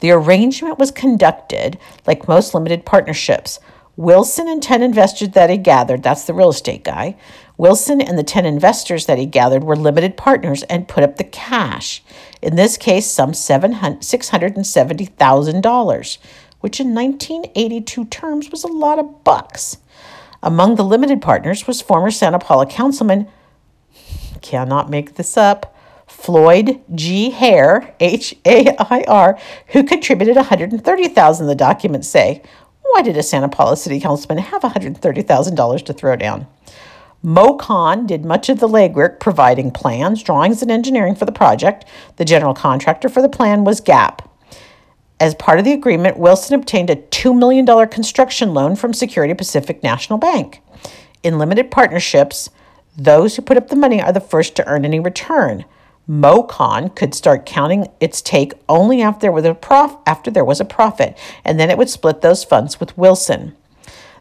The 0.00 0.10
arrangement 0.10 0.78
was 0.78 0.90
conducted 0.90 1.78
like 2.06 2.28
most 2.28 2.54
limited 2.54 2.84
partnerships. 2.84 3.60
Wilson 3.96 4.46
and 4.46 4.62
10 4.62 4.82
investors 4.82 5.30
that 5.30 5.48
he 5.48 5.56
gathered, 5.56 6.02
that's 6.02 6.24
the 6.24 6.34
real 6.34 6.50
estate 6.50 6.84
guy, 6.84 7.16
Wilson 7.56 8.02
and 8.02 8.18
the 8.18 8.22
10 8.22 8.44
investors 8.44 9.06
that 9.06 9.16
he 9.16 9.24
gathered 9.24 9.64
were 9.64 9.74
limited 9.74 10.18
partners 10.18 10.62
and 10.64 10.86
put 10.86 11.02
up 11.02 11.16
the 11.16 11.24
cash. 11.24 12.04
In 12.42 12.56
this 12.56 12.76
case, 12.76 13.06
some 13.06 13.32
$670,000, 13.32 16.18
which 16.60 16.78
in 16.78 16.94
1982 16.94 18.04
terms 18.04 18.50
was 18.50 18.64
a 18.64 18.68
lot 18.68 18.98
of 18.98 19.24
bucks. 19.24 19.78
Among 20.46 20.76
the 20.76 20.84
limited 20.84 21.20
partners 21.20 21.66
was 21.66 21.82
former 21.82 22.12
Santa 22.12 22.38
Paula 22.38 22.66
councilman, 22.66 23.26
cannot 24.42 24.88
make 24.88 25.16
this 25.16 25.36
up, 25.36 25.74
Floyd 26.06 26.80
G. 26.94 27.30
Hair, 27.30 27.96
H 27.98 28.32
A 28.44 28.68
I 28.78 29.04
R, 29.08 29.36
who 29.70 29.82
contributed 29.82 30.36
130,000 30.36 31.46
the 31.48 31.54
documents 31.56 32.06
say. 32.06 32.42
Why 32.82 33.02
did 33.02 33.16
a 33.16 33.24
Santa 33.24 33.48
Paula 33.48 33.76
city 33.76 33.98
councilman 33.98 34.38
have 34.38 34.62
$130,000 34.62 35.84
to 35.84 35.92
throw 35.92 36.14
down? 36.14 36.46
MoCon 37.24 38.06
did 38.06 38.24
much 38.24 38.48
of 38.48 38.60
the 38.60 38.68
legwork, 38.68 39.18
providing 39.18 39.72
plans, 39.72 40.22
drawings, 40.22 40.62
and 40.62 40.70
engineering 40.70 41.16
for 41.16 41.24
the 41.24 41.32
project. 41.32 41.86
The 42.18 42.24
general 42.24 42.54
contractor 42.54 43.08
for 43.08 43.20
the 43.20 43.28
plan 43.28 43.64
was 43.64 43.80
GAP. 43.80 44.22
As 45.18 45.34
part 45.34 45.58
of 45.58 45.64
the 45.64 45.72
agreement, 45.72 46.18
Wilson 46.18 46.54
obtained 46.54 46.90
a 46.90 46.96
$2 46.96 47.36
million 47.36 47.66
construction 47.88 48.52
loan 48.52 48.76
from 48.76 48.92
Security 48.92 49.32
Pacific 49.32 49.82
National 49.82 50.18
Bank. 50.18 50.60
In 51.22 51.38
limited 51.38 51.70
partnerships, 51.70 52.50
those 52.98 53.34
who 53.34 53.42
put 53.42 53.56
up 53.56 53.68
the 53.68 53.76
money 53.76 54.00
are 54.00 54.12
the 54.12 54.20
first 54.20 54.54
to 54.56 54.68
earn 54.68 54.84
any 54.84 55.00
return. 55.00 55.64
MoCon 56.06 56.94
could 56.94 57.14
start 57.14 57.46
counting 57.46 57.88
its 57.98 58.20
take 58.20 58.52
only 58.68 59.00
after 59.00 59.22
there 59.22 59.32
was 59.32 59.46
a 59.46 59.54
prof- 59.54 59.96
after 60.06 60.30
there 60.30 60.44
was 60.44 60.60
a 60.60 60.66
profit, 60.66 61.16
and 61.44 61.58
then 61.58 61.70
it 61.70 61.78
would 61.78 61.90
split 61.90 62.20
those 62.20 62.44
funds 62.44 62.78
with 62.78 62.96
Wilson. 62.98 63.56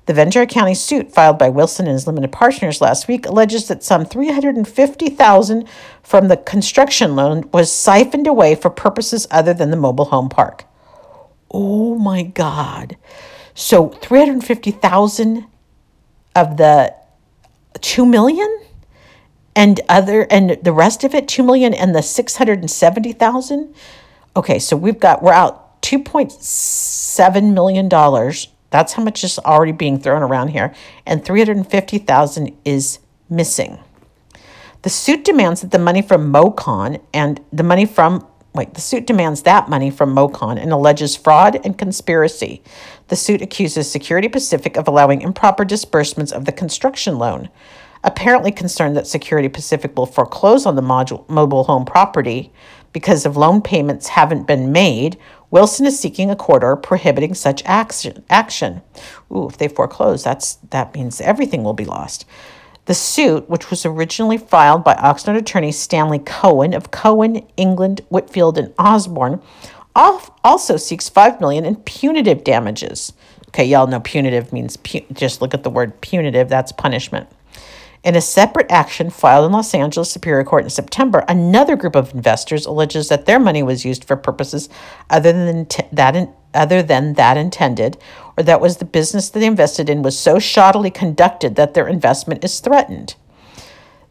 The 0.06 0.14
Ventura 0.14 0.48
County 0.48 0.76
suit 0.76 1.12
filed 1.12 1.38
by 1.38 1.50
Wilson 1.50 1.88
and 1.88 1.94
his 1.94 2.08
limited 2.08 2.32
partners 2.32 2.80
last 2.80 3.08
week 3.08 3.26
alleges 3.26 3.68
that 3.68 3.84
some 3.84 4.06
350,000 4.06 5.68
from 6.02 6.28
the 6.28 6.38
construction 6.38 7.16
loan 7.16 7.50
was 7.52 7.72
siphoned 7.72 8.28
away 8.28 8.56
for 8.56 8.70
purposes 8.70 9.28
other 9.30 9.54
than 9.54 9.72
the 9.72 9.78
mobile 9.78 10.06
home 10.06 10.30
park. 10.30 10.66
Oh 11.58 11.96
my 11.96 12.24
god. 12.24 12.98
So 13.54 13.88
350,000 13.88 15.46
of 16.36 16.58
the 16.58 16.94
2 17.80 18.06
million 18.06 18.60
and 19.56 19.80
other 19.88 20.28
and 20.30 20.58
the 20.62 20.74
rest 20.74 21.06
of 21.06 21.16
it 21.16 21.30
2 21.30 21.44
million 21.44 21.74
and 21.74 21.96
the 21.96 22.02
670,000. 22.02 23.74
Okay, 24.36 24.60
so 24.60 24.76
we've 24.76 25.00
got 25.00 25.24
we're 25.24 25.32
out 25.32 25.82
2.7 25.82 27.54
million 27.54 27.88
dollars 27.88 28.50
that's 28.76 28.92
how 28.92 29.04
much 29.04 29.24
is 29.24 29.40
already 29.40 29.72
being 29.72 29.98
thrown 30.02 30.22
around 30.22 30.50
here, 30.50 30.74
and 31.06 31.24
350,000 31.24 32.58
is 32.66 33.00
missing. 33.30 33.80
The 34.82 34.90
suit 34.90 35.24
demands 35.24 35.62
that 35.62 35.72
the 35.72 35.80
money 35.80 36.02
from 36.02 36.30
MoCon 36.30 37.00
and 37.14 37.40
the 37.54 37.64
money 37.64 37.86
from 37.86 38.28
wait, 38.56 38.74
the 38.74 38.82
suit 38.82 39.06
demands 39.06 39.42
that 39.42 39.70
money 39.70 39.90
from 39.92 40.14
MoCon 40.14 40.58
and 40.58 40.72
alleges 40.72 41.16
fraud 41.16 41.60
and 41.64 41.78
conspiracy. 41.78 42.62
The 43.10 43.16
suit 43.16 43.42
accuses 43.42 43.92
Security 43.92 44.28
Pacific 44.28 44.78
of 44.78 44.88
allowing 44.88 45.22
improper 45.22 45.66
disbursements 45.66 46.32
of 46.32 46.46
the 46.46 46.52
construction 46.52 47.18
loan. 47.18 47.50
Apparently 48.04 48.52
concerned 48.52 48.96
that 48.96 49.08
Security 49.08 49.50
Pacific 49.50 49.96
will 49.98 50.06
foreclose 50.06 50.66
on 50.66 50.76
the 50.76 50.82
module, 50.82 51.28
mobile 51.30 51.66
home 51.66 51.86
property 51.86 52.52
because 52.94 53.26
of 53.26 53.36
loan 53.36 53.62
payments 53.62 54.08
haven't 54.08 54.48
been 54.48 54.72
made 54.72 55.18
Wilson 55.56 55.86
is 55.86 55.98
seeking 55.98 56.30
a 56.30 56.36
court 56.36 56.66
order 56.66 56.76
prohibiting 56.76 57.34
such 57.34 57.64
action. 57.66 58.26
action. 58.30 58.82
Ooh, 59.32 59.48
if 59.48 59.58
they 59.58 59.70
foreclose, 59.70 60.22
that's 60.22 60.56
that 60.72 60.94
means 60.94 61.22
everything 61.22 61.64
will 61.64 61.74
be 61.74 61.86
lost. 61.86 62.26
The 62.86 62.94
suit, 62.94 63.50
which 63.50 63.70
was 63.72 63.86
originally 63.86 64.38
filed 64.38 64.84
by 64.84 64.94
Oxnard 64.96 65.38
attorney 65.38 65.72
Stanley 65.72 66.20
Cohen 66.20 66.74
of 66.74 66.92
Cohen, 66.92 67.46
England, 67.58 68.02
Whitfield, 68.10 68.58
and 68.58 68.74
Osborne, 68.78 69.42
also 69.96 70.78
seeks 70.78 71.10
five 71.10 71.40
million 71.42 71.66
in 71.66 71.78
punitive 71.78 72.44
damages. 72.44 73.14
Okay, 73.48 73.66
y'all 73.66 73.88
know 73.88 74.02
punitive 74.02 74.54
means 74.54 74.78
pu- 74.78 75.06
just 75.14 75.42
look 75.42 75.54
at 75.54 75.64
the 75.64 75.70
word 75.70 76.00
punitive. 76.02 76.50
That's 76.50 76.72
punishment. 76.72 77.28
In 78.04 78.16
a 78.16 78.22
separate 78.22 78.70
action 78.70 79.10
filed 79.10 79.46
in 79.48 79.52
Los 79.52 79.74
Angeles 79.74 80.12
Superior 80.12 80.44
Court 80.44 80.64
in 80.64 80.70
September, 80.70 81.26
another 81.28 81.76
group 81.76 81.96
of 81.96 82.14
investors 82.14 82.66
alleges 82.66 83.10
that 83.10 83.26
their 83.26 83.40
money 83.40 83.64
was 83.64 83.86
used 83.86 84.06
for 84.06 84.16
purposes 84.16 84.70
other 85.10 85.34
than 85.34 85.68
that 85.92 86.16
in- 86.16 86.34
other 86.54 86.82
than 86.82 87.14
that 87.14 87.36
intended, 87.36 87.98
or 88.38 88.44
that 88.44 88.62
was 88.62 88.78
the 88.78 88.86
business 88.86 89.30
that 89.30 89.40
they 89.40 89.46
invested 89.46 89.90
in 89.90 90.02
was 90.02 90.18
so 90.18 90.36
shoddily 90.36 90.94
conducted 90.94 91.56
that 91.56 91.74
their 91.74 91.88
investment 91.88 92.44
is 92.44 92.60
threatened. 92.60 93.16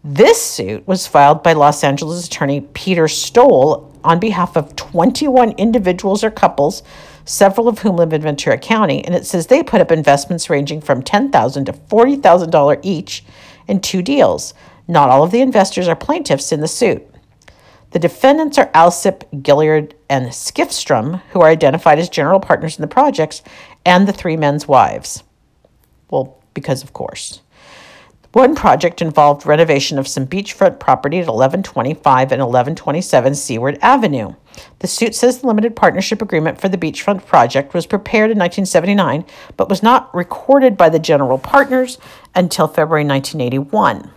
This 0.03 0.43
suit 0.43 0.87
was 0.87 1.07
filed 1.07 1.43
by 1.43 1.55
Los 1.55 1.83
Angeles 1.83 2.27
attorney 2.27 2.61
Peter 2.61 3.09
Stoll 3.09 3.91
on 4.05 4.21
behalf 4.21 4.55
of 4.57 4.77
21 4.77 5.53
individuals 5.53 6.23
or 6.23 6.31
couples, 6.31 6.83
several 7.25 7.69
of 7.69 7.79
whom 7.79 7.97
live 7.97 8.13
in 8.13 8.21
Ventura 8.21 8.59
County, 8.59 9.03
and 9.05 9.15
it 9.15 9.25
says 9.25 9.47
they 9.47 9.63
put 9.63 9.81
up 9.81 9.91
investments 9.91 10.51
ranging 10.51 10.83
from 10.83 11.03
10,000 11.03 11.65
to 11.65 11.73
$40,000 11.73 12.79
each 12.83 13.25
in 13.67 13.81
two 13.81 14.03
deals. 14.03 14.55
Not 14.87 15.11
all 15.11 15.23
of 15.23 15.31
the 15.31 15.41
investors 15.41 15.89
are 15.89 15.97
plaintiffs 15.97 16.53
in 16.53 16.61
the 16.61 16.69
suit. 16.69 17.07
The 17.91 17.99
defendants 17.99 18.59
are 18.59 18.73
Alsip, 18.73 19.23
Gilliard, 19.43 19.93
and 20.11 20.27
Skifstrom, 20.27 21.23
who 21.31 21.41
are 21.41 21.49
identified 21.49 21.99
as 21.99 22.09
general 22.09 22.41
partners 22.41 22.77
in 22.77 22.83
the 22.83 22.89
projects, 22.89 23.43
and 23.87 24.09
the 24.09 24.13
three 24.13 24.37
men's 24.37 24.67
wives. 24.67 25.23
Well, 26.11 26.37
because 26.55 26.83
of 26.83 26.93
course. 26.93 27.41
One 28.35 28.57
project 28.57 29.01
involved 29.01 29.47
renovation 29.47 29.97
of 29.97 30.09
some 30.09 30.27
beachfront 30.27 30.81
property 30.81 31.19
at 31.19 31.29
1125 31.29 32.33
and 32.33 32.43
1127 32.43 33.33
Seaward 33.37 33.79
Avenue. 33.81 34.35
The 34.81 34.89
suit 34.89 35.15
says 35.15 35.39
the 35.39 35.47
limited 35.47 35.77
partnership 35.77 36.21
agreement 36.21 36.61
for 36.61 36.69
the 36.69 36.77
beachfront 36.77 37.27
project 37.27 37.75
was 37.75 37.87
prepared 37.87 38.33
in 38.33 38.39
1979 38.39 39.25
but 39.57 39.69
was 39.69 39.85
not 39.85 40.13
recorded 40.13 40.77
by 40.77 40.89
the 40.89 40.99
general 40.99 41.39
partners 41.39 41.97
until 42.35 42.67
February 42.67 43.05
1981. 43.05 44.11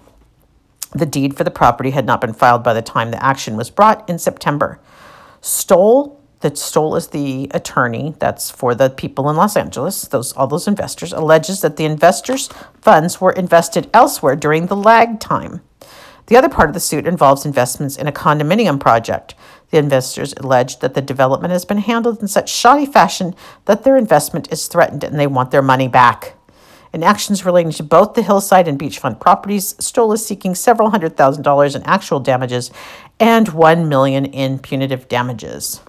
The 0.96 1.06
deed 1.06 1.38
for 1.38 1.44
the 1.44 1.52
property 1.52 1.92
had 1.92 2.08
not 2.08 2.20
been 2.20 2.34
filed 2.34 2.64
by 2.64 2.74
the 2.74 2.82
time 2.82 3.12
the 3.12 3.24
action 3.24 3.56
was 3.56 3.70
brought 3.70 4.10
in 4.10 4.18
September. 4.18 4.80
Stoll 5.42 6.17
that 6.42 6.58
Stoll 6.58 6.96
is 6.96 7.08
the 7.08 7.50
attorney 7.54 8.16
that's 8.20 8.52
for 8.52 8.76
the 8.76 8.90
people 8.90 9.30
in 9.30 9.36
Los 9.36 9.58
Angeles, 9.58 10.04
those 10.04 10.34
all 10.34 10.48
those 10.48 10.68
investors, 10.68 11.14
alleges 11.14 11.62
that 11.62 11.78
the 11.78 11.86
investors' 11.86 12.50
funds 12.82 13.20
were 13.20 13.32
invested 13.32 13.90
elsewhere 13.94 14.36
during 14.36 14.68
the 14.68 14.76
lag 14.76 15.20
time. 15.20 15.62
The 16.28 16.38
other 16.38 16.50
part 16.50 16.70
of 16.70 16.74
the 16.74 16.80
suit 16.82 17.08
involves 17.08 17.46
investments 17.46 17.96
in 17.96 18.08
a 18.08 18.12
condominium 18.12 18.80
project. 18.80 19.34
The 19.72 19.78
investors 19.78 20.34
allege 20.38 20.80
that 20.80 20.94
the 20.94 21.02
development 21.02 21.52
has 21.52 21.66
been 21.66 21.80
handled 21.80 22.22
in 22.22 22.28
such 22.28 22.50
shoddy 22.50 22.86
fashion 22.86 23.34
that 23.66 23.84
their 23.84 23.98
investment 23.98 24.52
is 24.52 24.68
threatened 24.68 25.04
and 25.04 25.20
they 25.20 25.28
want 25.28 25.52
their 25.52 25.62
money 25.62 25.88
back. 25.88 26.34
In 26.94 27.04
actions 27.04 27.46
relating 27.46 27.72
to 27.74 27.84
both 27.84 28.14
the 28.14 28.22
hillside 28.22 28.68
and 28.68 28.80
beachfront 28.80 29.20
properties, 29.20 29.76
Stoll 29.80 30.14
is 30.14 30.26
seeking 30.26 30.56
several 30.56 30.90
hundred 30.90 31.18
thousand 31.18 31.44
dollars 31.44 31.76
in 31.76 31.84
actual 31.84 32.20
damages 32.20 32.72
and 33.20 33.50
one 33.50 33.90
million 33.90 34.26
in 34.26 34.60
punitive 34.60 35.08
damages. 35.08 35.82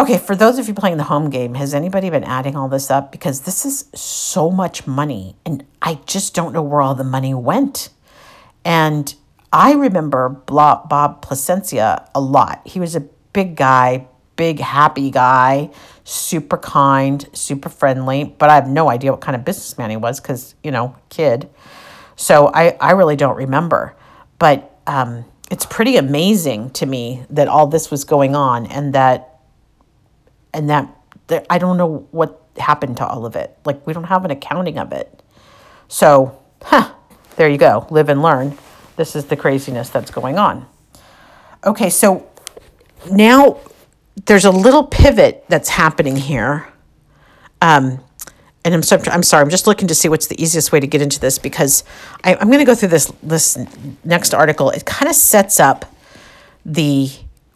Okay, 0.00 0.16
for 0.16 0.34
those 0.34 0.58
of 0.58 0.66
you 0.66 0.72
playing 0.72 0.96
the 0.96 1.04
home 1.04 1.28
game, 1.28 1.52
has 1.56 1.74
anybody 1.74 2.08
been 2.08 2.24
adding 2.24 2.56
all 2.56 2.68
this 2.68 2.90
up? 2.90 3.12
Because 3.12 3.42
this 3.42 3.66
is 3.66 3.90
so 3.94 4.50
much 4.50 4.86
money, 4.86 5.36
and 5.44 5.62
I 5.82 6.00
just 6.06 6.34
don't 6.34 6.54
know 6.54 6.62
where 6.62 6.80
all 6.80 6.94
the 6.94 7.04
money 7.04 7.34
went. 7.34 7.90
And 8.64 9.14
I 9.52 9.74
remember 9.74 10.30
Bob 10.30 10.88
Placencia 11.22 12.08
a 12.14 12.20
lot. 12.22 12.62
He 12.64 12.80
was 12.80 12.96
a 12.96 13.00
big 13.34 13.56
guy, 13.56 14.06
big, 14.36 14.58
happy 14.60 15.10
guy, 15.10 15.68
super 16.04 16.56
kind, 16.56 17.28
super 17.34 17.68
friendly, 17.68 18.24
but 18.24 18.48
I 18.48 18.54
have 18.54 18.68
no 18.68 18.88
idea 18.88 19.10
what 19.10 19.20
kind 19.20 19.36
of 19.36 19.44
businessman 19.44 19.90
he 19.90 19.98
was 19.98 20.18
because, 20.18 20.54
you 20.62 20.70
know, 20.70 20.96
kid. 21.10 21.50
So 22.16 22.50
I, 22.54 22.70
I 22.80 22.92
really 22.92 23.16
don't 23.16 23.36
remember. 23.36 23.94
But 24.38 24.78
um, 24.86 25.26
it's 25.50 25.66
pretty 25.66 25.98
amazing 25.98 26.70
to 26.70 26.86
me 26.86 27.26
that 27.28 27.48
all 27.48 27.66
this 27.66 27.90
was 27.90 28.04
going 28.04 28.34
on 28.34 28.64
and 28.64 28.94
that 28.94 29.29
and 30.52 30.68
that, 30.70 30.88
that 31.28 31.46
I 31.50 31.58
don't 31.58 31.76
know 31.76 32.06
what 32.10 32.40
happened 32.56 32.96
to 32.98 33.06
all 33.06 33.26
of 33.26 33.36
it. 33.36 33.56
Like 33.64 33.86
we 33.86 33.92
don't 33.92 34.04
have 34.04 34.24
an 34.24 34.30
accounting 34.30 34.78
of 34.78 34.92
it. 34.92 35.22
So, 35.88 36.40
huh, 36.62 36.92
there 37.36 37.48
you 37.48 37.58
go. 37.58 37.86
Live 37.90 38.08
and 38.08 38.22
learn. 38.22 38.56
This 38.96 39.16
is 39.16 39.26
the 39.26 39.36
craziness 39.36 39.88
that's 39.88 40.10
going 40.10 40.38
on. 40.38 40.66
Okay, 41.64 41.90
so 41.90 42.28
now 43.10 43.58
there's 44.26 44.44
a 44.44 44.50
little 44.50 44.84
pivot 44.84 45.44
that's 45.48 45.68
happening 45.68 46.16
here. 46.16 46.68
Um, 47.62 48.00
and 48.64 48.74
I'm, 48.74 48.82
I'm 49.10 49.22
sorry, 49.22 49.42
I'm 49.42 49.50
just 49.50 49.66
looking 49.66 49.88
to 49.88 49.94
see 49.94 50.08
what's 50.08 50.26
the 50.26 50.40
easiest 50.40 50.70
way 50.70 50.80
to 50.80 50.86
get 50.86 51.00
into 51.00 51.18
this 51.18 51.38
because 51.38 51.82
I, 52.24 52.34
I'm 52.34 52.48
going 52.48 52.58
to 52.58 52.64
go 52.64 52.74
through 52.74 52.90
this 52.90 53.10
this 53.22 53.58
next 54.04 54.34
article. 54.34 54.70
It 54.70 54.84
kind 54.84 55.08
of 55.08 55.14
sets 55.14 55.58
up 55.58 55.94
the 56.64 57.10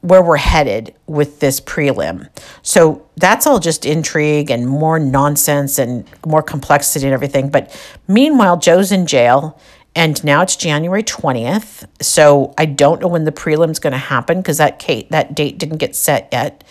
where 0.05 0.23
we're 0.23 0.37
headed 0.37 0.95
with 1.07 1.41
this 1.41 1.63
prelim. 1.63 2.29
So 2.61 3.09
that's 3.17 3.47
all 3.47 3.59
just 3.59 3.87
intrigue 3.87 4.51
and 4.51 4.69
more 4.69 4.99
nonsense 4.99 5.79
and 5.79 6.05
more 6.27 6.43
complexity 6.43 7.07
and 7.07 7.15
everything. 7.15 7.49
But 7.49 7.75
meanwhile, 8.07 8.59
Joe's 8.59 8.93
in 8.93 9.07
jail 9.07 9.59
and 9.97 10.23
now 10.23 10.43
it's 10.43 10.57
January 10.57 11.03
20th. 11.03 11.89
So 12.03 12.53
I 12.59 12.67
don't 12.67 13.01
know 13.01 13.09
when 13.09 13.25
the 13.25 13.33
prelim's 13.33 13.79
going 13.79 13.93
to 13.93 13.99
happen 13.99 14.43
because 14.43 14.59
that 14.59 14.79
Kate 14.79 15.11
that 15.11 15.35
date 15.35 15.57
didn't 15.57 15.79
get 15.79 15.97
set 15.97 16.29
yet. 16.31 16.65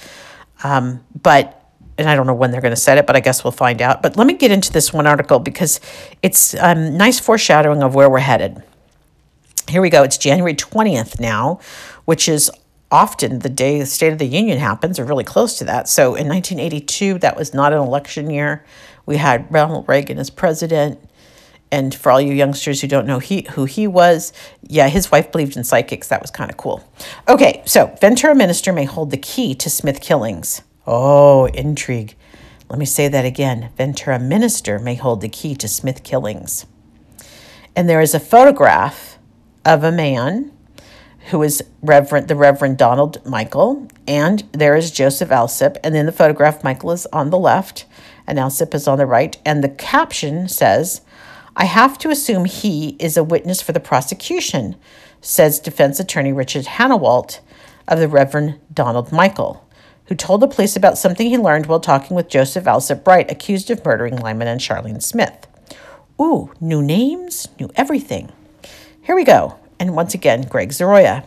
Um, 0.64 1.04
but 1.24 1.60
and 1.98 2.08
I 2.08 2.16
don't 2.16 2.28
know 2.28 2.36
when 2.36 2.52
they're 2.52 2.62
going 2.62 2.76
to 2.76 2.80
set 2.80 3.00
it, 3.00 3.08
but 3.08 3.16
I 3.16 3.20
guess 3.20 3.44
we'll 3.44 3.52
find 3.52 3.82
out. 3.82 4.04
But 4.04 4.16
let 4.16 4.28
me 4.28 4.34
get 4.36 4.52
into 4.52 4.72
this 4.72 4.94
one 4.94 5.08
article 5.08 5.40
because 5.40 5.82
it's 6.22 6.54
um, 6.60 6.98
nice 6.98 7.20
foreshadowing 7.20 7.82
of 7.82 7.96
where 7.96 8.12
we're 8.12 8.20
headed. 8.20 8.62
Here 9.68 9.82
we 9.82 9.90
go. 9.90 10.04
It's 10.04 10.20
January 10.20 10.54
20th 10.54 11.20
now, 11.20 11.60
which 12.06 12.30
is 12.30 12.52
often 12.94 13.40
the 13.40 13.50
day 13.50 13.80
the 13.80 13.88
State 13.88 14.14
of 14.14 14.20
the 14.20 14.28
Union 14.28 14.60
happens, 14.60 15.00
or 15.00 15.04
really 15.04 15.24
close 15.24 15.58
to 15.58 15.66
that. 15.66 15.90
So 15.90 16.14
in 16.14 16.30
1982, 16.30 17.18
that 17.20 17.36
was 17.36 17.52
not 17.52 17.74
an 17.74 17.80
election 17.80 18.30
year. 18.30 18.64
We 19.08 19.18
had 19.18 19.52
Ronald 19.52 19.90
Reagan 19.90 20.20
as 20.20 20.30
president. 20.30 21.00
And 21.72 21.94
for 21.96 22.12
all 22.12 22.22
you 22.22 22.34
youngsters 22.34 22.82
who 22.82 22.88
don't 22.88 23.08
know 23.08 23.18
he, 23.18 23.48
who 23.54 23.66
he 23.66 23.88
was, 23.88 24.32
yeah, 24.62 24.90
his 24.90 25.12
wife 25.12 25.32
believed 25.32 25.58
in 25.58 25.64
psychics. 25.64 26.08
That 26.08 26.22
was 26.22 26.30
kind 26.30 26.52
of 26.52 26.58
cool. 26.58 26.88
Okay, 27.28 27.64
so 27.66 27.98
Ventura 28.00 28.36
minister 28.36 28.72
may 28.72 28.86
hold 28.86 29.10
the 29.10 29.18
key 29.18 29.56
to 29.56 29.72
Smith 29.72 30.00
killings. 30.00 30.62
Oh, 30.86 31.48
intrigue. 31.48 32.16
Let 32.70 32.78
me 32.78 32.86
say 32.86 33.08
that 33.08 33.26
again. 33.26 33.72
Ventura 33.76 34.20
minister 34.20 34.78
may 34.78 34.94
hold 34.94 35.22
the 35.22 35.30
key 35.30 35.56
to 35.56 35.68
Smith 35.68 36.04
killings. 36.04 36.68
And 37.76 37.90
there 37.90 38.02
is 38.02 38.14
a 38.14 38.20
photograph 38.20 39.18
of 39.66 39.84
a 39.84 39.92
man 39.92 40.52
who 41.28 41.42
is 41.42 41.64
Reverend 41.82 42.28
the 42.28 42.36
Reverend 42.36 42.78
Donald 42.78 43.26
Mikel, 43.26 43.88
and 44.08 44.44
there 44.52 44.76
is 44.76 44.92
Joseph 44.92 45.30
Alsip, 45.30 45.78
and 45.84 45.96
in 45.96 46.06
the 46.06 46.12
photograph, 46.12 46.64
Mikel 46.64 46.92
is 46.92 47.06
on 47.08 47.30
the 47.30 47.40
left, 47.40 47.86
and 48.28 48.38
Alsip 48.38 48.74
is 48.74 48.88
on 48.88 48.98
the 48.98 49.06
right, 49.06 49.38
and 49.46 49.64
the 49.64 49.70
caption 49.70 50.48
says, 50.48 51.02
"I 51.56 51.66
have 51.66 51.98
to 52.00 52.10
assume 52.10 52.46
he 52.46 52.98
is 53.00 53.16
a 53.16 53.24
witness 53.24 53.62
for 53.62 53.72
the 53.72 53.80
prosecution," 53.80 54.76
says 55.22 55.60
defense 55.60 56.00
attorney 56.00 56.34
Richard 56.34 56.66
Hanawalt 56.66 57.40
of 57.88 58.00
the 58.00 58.10
Reverend 58.10 58.56
Donald 58.74 59.12
Mikel, 59.14 59.64
who 60.06 60.16
told 60.16 60.42
the 60.42 60.48
police 60.48 60.76
about 60.76 60.98
something 60.98 61.30
he 61.30 61.38
learned 61.38 61.68
while 61.68 61.80
talking 61.80 62.16
with 62.16 62.28
Joseph 62.28 62.66
Alsip 62.66 63.04
Bright, 63.04 63.32
accused 63.32 63.72
of 63.72 63.86
murdering 63.86 64.18
Lyman 64.18 64.50
and 64.50 64.60
Charlene 64.60 65.02
Smith. 65.02 65.48
Ooh, 66.20 66.52
new 66.60 66.82
names, 66.82 67.48
new 67.60 67.70
everything. 67.76 68.30
Here 69.02 69.16
we 69.16 69.24
go 69.24 69.56
and 69.84 69.96
once 69.98 70.14
again, 70.14 70.44
Greg 70.44 70.70
Zoroya. 70.70 71.26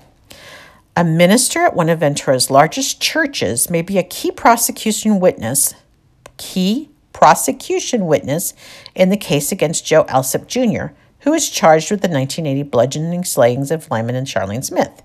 A 0.96 1.04
minister 1.04 1.60
at 1.60 1.76
one 1.76 1.90
of 1.90 2.00
Ventura's 2.00 2.50
largest 2.50 3.02
churches 3.02 3.68
may 3.68 3.82
be 3.82 3.98
a 3.98 4.02
key 4.02 4.30
prosecution 4.30 5.20
witness, 5.20 5.74
key 6.38 6.88
prosecution 7.12 8.06
witness 8.06 8.54
in 8.94 9.10
the 9.10 9.16
case 9.18 9.52
against 9.52 9.84
Joe 9.84 10.04
Alsip 10.04 10.46
Jr., 10.46 10.94
who 11.20 11.34
is 11.34 11.50
charged 11.50 11.90
with 11.90 12.00
the 12.00 12.08
1980 12.08 12.62
bludgeoning 12.70 13.24
slayings 13.24 13.70
of 13.70 13.90
Lyman 13.90 14.14
and 14.14 14.26
Charlene 14.26 14.64
Smith. 14.64 15.02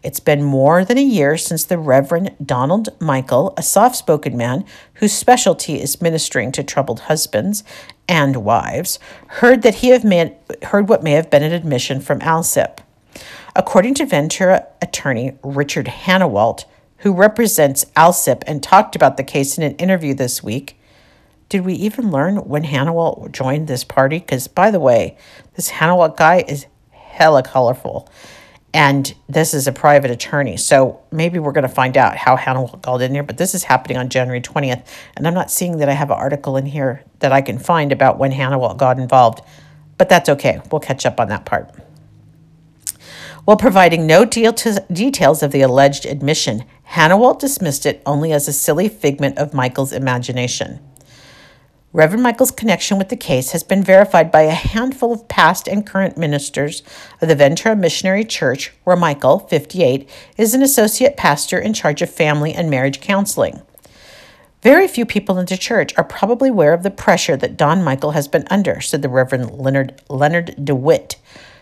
It's 0.00 0.20
been 0.20 0.44
more 0.44 0.84
than 0.84 0.96
a 0.96 1.02
year 1.02 1.36
since 1.36 1.64
the 1.64 1.76
Reverend 1.76 2.36
Donald 2.44 2.88
Mikel, 3.00 3.52
a 3.56 3.62
soft 3.62 3.96
spoken 3.96 4.36
man 4.36 4.64
whose 4.94 5.12
specialty 5.12 5.80
is 5.80 6.00
ministering 6.00 6.52
to 6.52 6.62
troubled 6.62 7.00
husbands 7.00 7.64
and 8.06 8.44
wives, 8.44 9.00
heard 9.26 9.62
that 9.62 9.76
he 9.76 9.88
have 9.88 10.04
made, 10.04 10.36
heard 10.62 10.88
what 10.88 11.02
may 11.02 11.12
have 11.12 11.30
been 11.30 11.42
an 11.42 11.52
admission 11.52 12.00
from 12.00 12.20
Alsip. 12.20 12.78
According 13.56 13.94
to 13.94 14.06
Ventura 14.06 14.66
attorney 14.80 15.36
Richard 15.42 15.86
Hanawalt, 15.86 16.64
who 16.98 17.12
represents 17.12 17.86
Alsip 17.96 18.44
and 18.46 18.62
talked 18.62 18.94
about 18.94 19.16
the 19.16 19.24
case 19.24 19.58
in 19.58 19.64
an 19.64 19.74
interview 19.76 20.14
this 20.14 20.44
week, 20.44 20.80
did 21.48 21.64
we 21.64 21.74
even 21.74 22.12
learn 22.12 22.36
when 22.36 22.64
Hanawalt 22.64 23.32
joined 23.32 23.66
this 23.66 23.82
party? 23.82 24.20
Because, 24.20 24.46
by 24.46 24.70
the 24.70 24.78
way, 24.78 25.16
this 25.54 25.72
Hanawalt 25.72 26.16
guy 26.16 26.44
is 26.46 26.66
hella 26.92 27.42
colorful 27.42 28.08
and 28.74 29.14
this 29.28 29.54
is 29.54 29.66
a 29.66 29.72
private 29.72 30.10
attorney. 30.10 30.56
So 30.56 31.00
maybe 31.10 31.38
we're 31.38 31.52
going 31.52 31.62
to 31.62 31.74
find 31.74 31.96
out 31.96 32.16
how 32.16 32.36
Hannah 32.36 32.66
got 32.82 33.00
in 33.00 33.12
here, 33.12 33.22
but 33.22 33.38
this 33.38 33.54
is 33.54 33.64
happening 33.64 33.96
on 33.96 34.08
January 34.08 34.40
20th. 34.40 34.86
And 35.16 35.26
I'm 35.26 35.34
not 35.34 35.50
seeing 35.50 35.78
that 35.78 35.88
I 35.88 35.92
have 35.92 36.10
an 36.10 36.18
article 36.18 36.56
in 36.56 36.66
here 36.66 37.04
that 37.20 37.32
I 37.32 37.40
can 37.40 37.58
find 37.58 37.92
about 37.92 38.18
when 38.18 38.32
Hannah 38.32 38.74
got 38.76 38.98
involved, 38.98 39.40
but 39.96 40.08
that's 40.08 40.28
okay. 40.28 40.60
We'll 40.70 40.80
catch 40.80 41.06
up 41.06 41.18
on 41.18 41.28
that 41.28 41.46
part. 41.46 41.74
While 43.44 43.56
providing 43.56 44.06
no 44.06 44.26
deal 44.26 44.52
details 44.52 45.42
of 45.42 45.52
the 45.52 45.62
alleged 45.62 46.04
admission, 46.04 46.64
Hannah 46.82 47.14
Hanawalt 47.16 47.38
dismissed 47.38 47.86
it 47.86 48.02
only 48.04 48.30
as 48.30 48.46
a 48.46 48.52
silly 48.52 48.90
figment 48.90 49.38
of 49.38 49.54
Mikel's 49.54 49.92
imagination. 49.92 50.80
Reverend 51.94 52.22
Mikel's 52.22 52.50
connection 52.50 52.98
with 52.98 53.08
the 53.08 53.16
case 53.16 53.52
has 53.52 53.62
been 53.62 53.82
verified 53.82 54.30
by 54.30 54.42
a 54.42 54.50
handful 54.50 55.10
of 55.10 55.26
past 55.26 55.66
and 55.66 55.86
current 55.86 56.18
ministers 56.18 56.82
of 57.22 57.28
the 57.28 57.34
Ventura 57.34 57.74
Missionary 57.74 58.24
Church, 58.24 58.74
where 58.84 58.94
Mikel, 58.94 59.38
58, 59.38 60.06
is 60.36 60.52
an 60.52 60.62
associate 60.62 61.16
pastor 61.16 61.58
in 61.58 61.72
charge 61.72 62.02
of 62.02 62.10
family 62.10 62.52
and 62.52 62.68
marriage 62.68 63.00
counseling. 63.00 63.62
Very 64.62 64.86
few 64.86 65.06
people 65.06 65.38
in 65.38 65.46
the 65.46 65.56
church 65.56 65.94
are 65.96 66.04
probably 66.04 66.50
aware 66.50 66.74
of 66.74 66.82
the 66.82 66.90
pressure 66.90 67.38
that 67.38 67.56
Don 67.56 67.82
Mikel 67.82 68.10
has 68.10 68.28
been 68.28 68.46
under, 68.50 68.82
said 68.82 69.00
the 69.00 69.08
Reverend 69.08 69.52
Leonard, 69.52 70.02
Leonard 70.10 70.62
DeWitt, 70.62 71.16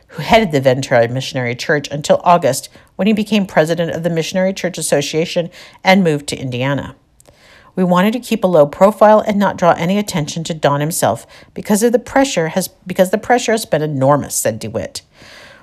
who 0.09 0.23
headed 0.23 0.51
the 0.51 0.61
Ventura 0.61 1.07
Missionary 1.07 1.55
Church 1.55 1.89
until 1.93 2.21
August 2.25 2.69
when 2.97 3.07
he 3.07 3.13
became 3.13 3.47
president 3.47 3.93
of 3.93 4.03
the 4.03 4.11
Missionary 4.11 4.53
Church 4.53 4.77
Association 4.77 5.51
and 5.85 6.03
moved 6.03 6.27
to 6.27 6.37
Indiana. 6.37 6.97
We 7.77 7.85
wanted 7.85 8.15
to 8.15 8.21
keep 8.21 8.43
a 8.43 8.47
low 8.47 8.67
profile 8.67 9.21
and 9.21 9.39
not 9.39 9.59
draw 9.59 9.73
any 9.73 9.99
attention 9.99 10.43
to 10.45 10.55
Don 10.55 10.81
himself 10.81 11.27
because 11.53 11.83
of 11.83 11.93
the 11.93 11.99
pressure 11.99 12.49
has 12.49 12.69
because 12.69 13.11
the 13.11 13.19
pressure 13.19 13.53
has 13.53 13.67
been 13.67 13.83
enormous, 13.83 14.35
said 14.35 14.59
DeWitt. 14.59 15.03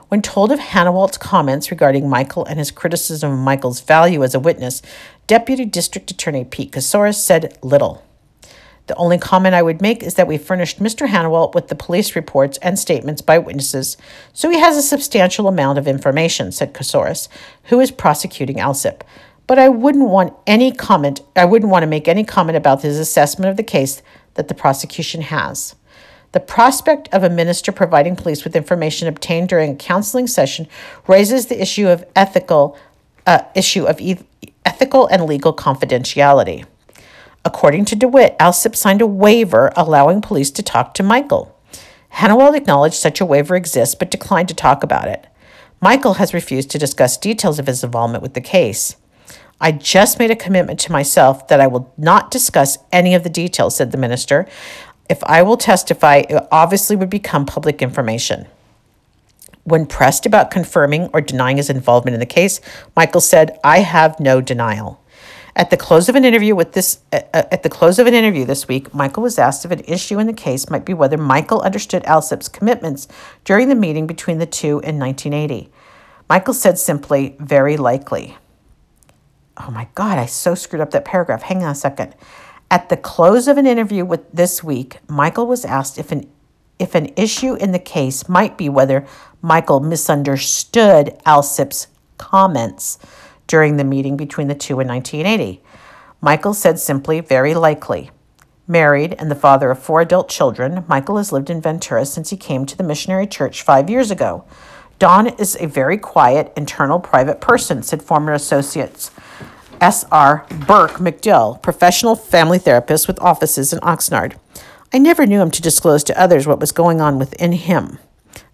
When 0.10 0.22
told 0.22 0.52
of 0.52 0.60
Hanawalt's 0.60 1.18
comments 1.18 1.72
regarding 1.72 2.08
Mikel 2.08 2.46
and 2.46 2.60
his 2.60 2.70
criticism 2.70 3.32
of 3.32 3.40
Mikel's 3.40 3.82
value 3.82 4.24
as 4.24 4.36
a 4.36 4.40
witness, 4.40 4.84
Deputy 5.26 5.66
District 5.66 6.12
Attorney 6.12 6.46
Pete 6.46 6.72
Kosaris 6.72 7.16
said 7.16 7.58
little. 7.64 8.04
The 8.86 8.96
only 8.96 9.18
comment 9.18 9.56
I 9.56 9.64
would 9.64 9.82
make 9.82 10.04
is 10.04 10.16
that 10.16 10.28
we 10.28 10.38
furnished 10.38 10.80
Mr. 10.80 11.08
Hanawalt 11.08 11.56
with 11.56 11.70
the 11.70 11.76
police 11.76 12.16
reports 12.16 12.60
and 12.62 12.78
statements 12.78 13.22
by 13.22 13.40
witnesses, 13.40 13.98
so 14.34 14.52
he 14.52 14.60
has 14.60 14.78
a 14.78 14.84
substantial 14.84 15.48
amount 15.48 15.80
of 15.80 15.88
information, 15.88 16.52
said 16.52 16.74
Kosaris, 16.74 17.28
who 17.66 17.80
is 17.80 17.90
prosecuting 17.90 18.58
Alsip 18.58 19.02
but 19.54 19.60
I 19.60 19.70
wouldn't 19.70 20.10
want 20.10 20.34
any 20.48 20.72
comment, 20.72 21.22
I 21.36 21.46
wouldn't 21.46 21.70
want 21.72 21.84
to 21.84 21.88
make 21.88 22.08
any 22.08 22.24
comment 22.24 22.58
about 22.58 22.82
his 22.82 22.98
assessment 22.98 23.52
of 23.52 23.56
the 23.56 23.62
case 23.62 24.02
that 24.34 24.48
the 24.48 24.56
prosecution 24.56 25.22
has. 25.22 25.76
The 26.32 26.40
prospect 26.40 27.08
of 27.12 27.24
a 27.24 27.30
minister 27.30 27.72
providing 27.72 28.16
police 28.16 28.44
with 28.44 28.56
information 28.56 29.08
obtained 29.08 29.50
during 29.50 29.74
a 29.74 29.76
counseling 29.76 30.26
session 30.26 30.68
raises 31.06 31.46
the 31.46 31.62
issue 31.62 31.88
of 31.88 32.04
ethical 32.16 32.76
uh, 33.28 33.44
issue 33.54 33.86
of 33.86 34.02
e- 34.02 34.18
ethical 34.66 35.06
and 35.06 35.28
legal 35.28 35.56
confidentiality. 35.56 36.66
According 37.46 37.86
to 37.86 37.96
DeWitt, 37.96 38.36
Alsip 38.40 38.76
signed 38.76 39.04
a 39.04 39.06
waiver 39.06 39.72
allowing 39.76 40.20
police 40.20 40.50
to 40.50 40.64
talk 40.64 40.96
to 40.96 41.04
Mikel. 41.04 41.56
Hanawalt 42.14 42.58
acknowledged 42.58 42.96
such 42.96 43.22
a 43.22 43.26
waiver 43.26 43.56
exists 43.56 43.94
but 43.94 44.10
declined 44.10 44.48
to 44.48 44.56
talk 44.56 44.82
about 44.82 45.10
it. 45.10 45.28
Mikel 45.80 46.16
has 46.16 46.34
refused 46.34 46.72
to 46.72 46.80
discuss 46.80 47.18
details 47.18 47.60
of 47.60 47.68
his 47.68 47.84
involvement 47.84 48.24
with 48.24 48.34
the 48.34 48.42
case. 48.42 48.96
I 49.64 49.72
just 49.72 50.20
made 50.20 50.30
a 50.30 50.36
commitment 50.36 50.78
to 50.82 50.92
myself 50.92 51.48
that 51.48 51.62
I 51.62 51.68
will 51.68 51.94
not 51.98 52.30
discuss 52.30 52.78
any 52.92 53.16
of 53.16 53.24
the 53.24 53.30
details, 53.30 53.78
said 53.78 53.94
the 53.94 53.98
minister. 53.98 54.46
If 55.10 55.24
I 55.24 55.42
will 55.42 55.56
testify, 55.56 56.24
it 56.28 56.46
obviously 56.52 56.98
would 56.98 57.10
become 57.10 57.46
public 57.46 57.82
information. 57.82 58.48
When 59.64 59.86
pressed 59.86 60.26
about 60.26 60.52
confirming 60.52 61.10
or 61.14 61.22
denying 61.22 61.56
his 61.56 61.70
involvement 61.70 62.14
in 62.14 62.20
the 62.20 62.26
case, 62.26 62.60
Mikel 62.98 63.22
said, 63.22 63.58
"I 63.64 63.80
have 63.80 64.20
no 64.20 64.42
denial." 64.42 65.00
At 65.56 65.70
the 65.70 65.78
close 65.78 66.10
of 66.10 66.16
an 66.16 66.26
interview 66.26 66.56
with 66.56 66.74
this 66.74 67.00
uh, 67.14 67.22
uh 67.34 67.44
at 67.50 67.64
the 67.64 67.70
close 67.70 68.00
of 68.00 68.08
an 68.08 68.14
interview 68.14 68.44
this 68.44 68.68
week, 68.68 68.94
Mikel 68.94 69.24
was 69.24 69.40
asked 69.40 69.64
if 69.64 69.72
an 69.72 69.86
issue 69.88 70.20
in 70.20 70.28
the 70.28 70.34
case 70.34 70.70
might 70.70 70.84
be 70.84 70.94
whether 70.94 71.18
Mikel 71.18 71.62
understood 71.62 72.04
Alsip's 72.04 72.50
commitments 72.50 73.08
during 73.46 73.70
the 73.70 73.76
meeting 73.76 74.08
between 74.08 74.40
the 74.40 74.46
two 74.46 74.82
in 74.82 75.00
1980. 75.00 75.70
Mikel 76.30 76.54
said 76.54 76.78
simply, 76.78 77.38
"Very 77.40 77.78
likely." 77.78 78.36
Oh 79.58 79.70
my 79.72 79.88
God, 79.96 80.18
I 80.18 80.26
so 80.26 80.56
screwed 80.56 80.82
up 80.82 80.92
that 80.92 81.06
paragraph. 81.06 81.44
Hang 81.44 81.64
on 81.64 81.72
a 81.72 81.76
second. 81.76 82.16
At 82.72 82.90
the 82.90 82.98
close 82.98 83.48
of 83.48 83.58
an 83.58 83.68
interview 83.68 84.04
with 84.04 84.32
this 84.32 84.64
week, 84.64 84.98
Mikel 85.08 85.46
was 85.46 85.64
asked 85.66 85.98
if 85.98 86.12
an 86.12 86.30
if 86.80 86.96
an 86.96 87.14
issue 87.16 87.54
in 87.54 87.72
the 87.72 87.80
case 87.80 88.28
might 88.28 88.58
be 88.58 88.68
whether 88.68 89.06
Mikel 89.44 89.80
misunderstood 89.80 91.18
Alsip's 91.26 91.88
comments 92.18 92.98
during 93.46 93.78
the 93.78 93.84
meeting 93.84 94.18
between 94.18 94.48
the 94.48 94.56
two 94.56 94.80
in 94.80 94.88
1980. 94.88 95.62
Mikel 96.22 96.54
said 96.54 96.80
simply, 96.80 97.20
very 97.20 97.54
likely. 97.54 98.10
Married 98.68 99.14
and 99.20 99.30
the 99.30 99.36
father 99.36 99.70
of 99.70 99.80
four 99.80 100.02
adult 100.02 100.30
children, 100.30 100.84
Mikel 100.90 101.18
has 101.18 101.32
lived 101.32 101.50
in 101.50 101.62
Ventura 101.62 102.06
since 102.06 102.32
he 102.32 102.38
came 102.38 102.66
to 102.66 102.76
the 102.76 102.84
missionary 102.84 103.28
church 103.28 103.62
five 103.62 103.90
years 103.90 104.10
ago. 104.10 104.46
Don 105.00 105.28
is 105.28 105.56
a 105.60 105.68
very 105.68 105.98
quiet, 105.98 106.52
internal, 106.56 107.00
private 107.00 107.42
person, 107.42 107.84
said 107.84 108.02
former 108.02 108.34
associates 108.34 109.12
S.R. 109.84 110.46
Burke 110.66 110.94
McDill, 110.94 111.62
professional 111.62 112.16
family 112.16 112.58
therapist 112.58 113.06
with 113.06 113.20
offices 113.20 113.74
in 113.74 113.80
Oxnard. 113.80 114.38
I 114.94 114.98
never 114.98 115.26
knew 115.26 115.42
him 115.42 115.52
to 115.52 115.62
disclose 115.62 116.06
to 116.06 116.18
others 116.18 116.48
what 116.48 116.62
was 116.62 116.72
going 116.72 117.02
on 117.02 117.20
within 117.20 117.52
him, 117.52 118.00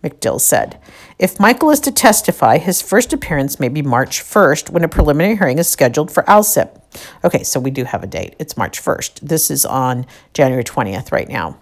McDill 0.03 0.41
said. 0.41 0.81
If 1.19 1.39
Mikel 1.39 1.69
is 1.69 1.81
to 1.81 1.91
testify, 1.91 2.57
his 2.57 2.81
first 2.81 3.13
appearance 3.13 3.59
may 3.59 3.69
be 3.69 3.83
March 3.83 4.23
1st 4.23 4.71
when 4.71 4.83
a 4.83 4.87
preliminary 4.87 5.35
hearing 5.35 5.59
is 5.59 5.67
scheduled 5.67 6.11
for 6.11 6.23
Alsip. 6.23 6.81
Okay, 7.23 7.43
so 7.43 7.59
we 7.59 7.69
do 7.69 7.83
have 7.83 8.03
a 8.03 8.07
date. 8.07 8.35
It's 8.39 8.57
March 8.57 8.81
1st. 8.81 9.19
This 9.19 9.51
is 9.51 9.67
on 9.67 10.07
January 10.33 10.63
20th 10.63 11.11
right 11.11 11.29
now. 11.29 11.59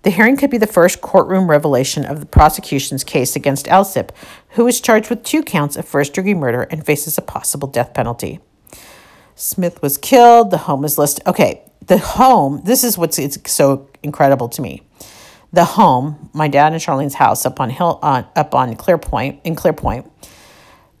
The 0.00 0.10
hearing 0.10 0.38
could 0.38 0.50
be 0.50 0.56
the 0.56 0.66
first 0.66 1.02
courtroom 1.02 1.50
revelation 1.50 2.06
of 2.06 2.20
the 2.20 2.26
prosecution's 2.26 3.04
case 3.04 3.36
against 3.36 3.66
Alsip, 3.66 4.12
who 4.52 4.66
is 4.66 4.80
charged 4.80 5.10
with 5.10 5.24
two 5.24 5.42
counts 5.42 5.76
of 5.76 5.84
first 5.84 6.14
degree 6.14 6.32
murder 6.32 6.62
and 6.70 6.86
faces 6.86 7.18
a 7.18 7.22
possible 7.22 7.68
death 7.68 7.92
penalty. 7.92 8.40
Smith 9.40 9.80
was 9.80 9.96
killed. 9.96 10.50
The 10.50 10.58
home 10.58 10.84
is 10.84 10.98
listed. 10.98 11.26
Okay, 11.26 11.62
the 11.86 11.98
home, 11.98 12.60
this 12.64 12.84
is 12.84 12.98
what's 12.98 13.18
it's 13.18 13.38
so 13.50 13.88
incredible 14.02 14.48
to 14.50 14.60
me. 14.60 14.82
The 15.52 15.64
home, 15.64 16.30
my 16.32 16.46
dad 16.46 16.72
and 16.72 16.80
Charlene's 16.80 17.14
house 17.14 17.44
up 17.46 17.58
on 17.58 17.70
Hill, 17.70 17.98
on, 18.02 18.26
up 18.36 18.54
on 18.54 18.74
Clearpoint, 18.76 19.40
in 19.42 19.56
Clearpoint, 19.56 20.08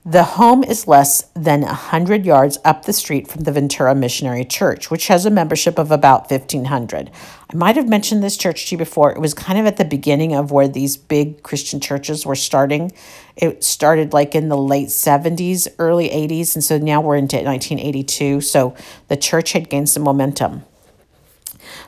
the 0.04 0.24
home 0.24 0.64
is 0.64 0.88
less 0.88 1.24
than 1.34 1.60
100 1.60 2.24
yards 2.24 2.56
up 2.64 2.86
the 2.86 2.92
street 2.92 3.28
from 3.28 3.42
the 3.42 3.52
Ventura 3.52 3.94
Missionary 3.94 4.46
Church, 4.46 4.90
which 4.90 5.08
has 5.08 5.26
a 5.26 5.30
membership 5.30 5.78
of 5.78 5.90
about 5.90 6.30
1,500. 6.30 7.10
I 7.52 7.56
might 7.56 7.76
have 7.76 7.88
mentioned 7.88 8.22
this 8.22 8.38
church 8.38 8.66
to 8.66 8.74
you 8.74 8.78
before. 8.78 9.12
It 9.12 9.20
was 9.20 9.34
kind 9.34 9.58
of 9.58 9.66
at 9.66 9.76
the 9.76 9.84
beginning 9.84 10.34
of 10.34 10.50
where 10.50 10.68
these 10.68 10.96
big 10.96 11.42
Christian 11.42 11.80
churches 11.80 12.24
were 12.24 12.34
starting. 12.34 12.92
It 13.36 13.62
started 13.62 14.14
like 14.14 14.34
in 14.34 14.48
the 14.48 14.56
late 14.56 14.88
70s, 14.88 15.68
early 15.78 16.08
80s, 16.08 16.54
and 16.54 16.64
so 16.64 16.78
now 16.78 17.02
we're 17.02 17.16
into 17.16 17.36
1982. 17.36 18.40
So 18.40 18.74
the 19.08 19.18
church 19.18 19.52
had 19.52 19.68
gained 19.68 19.90
some 19.90 20.04
momentum. 20.04 20.64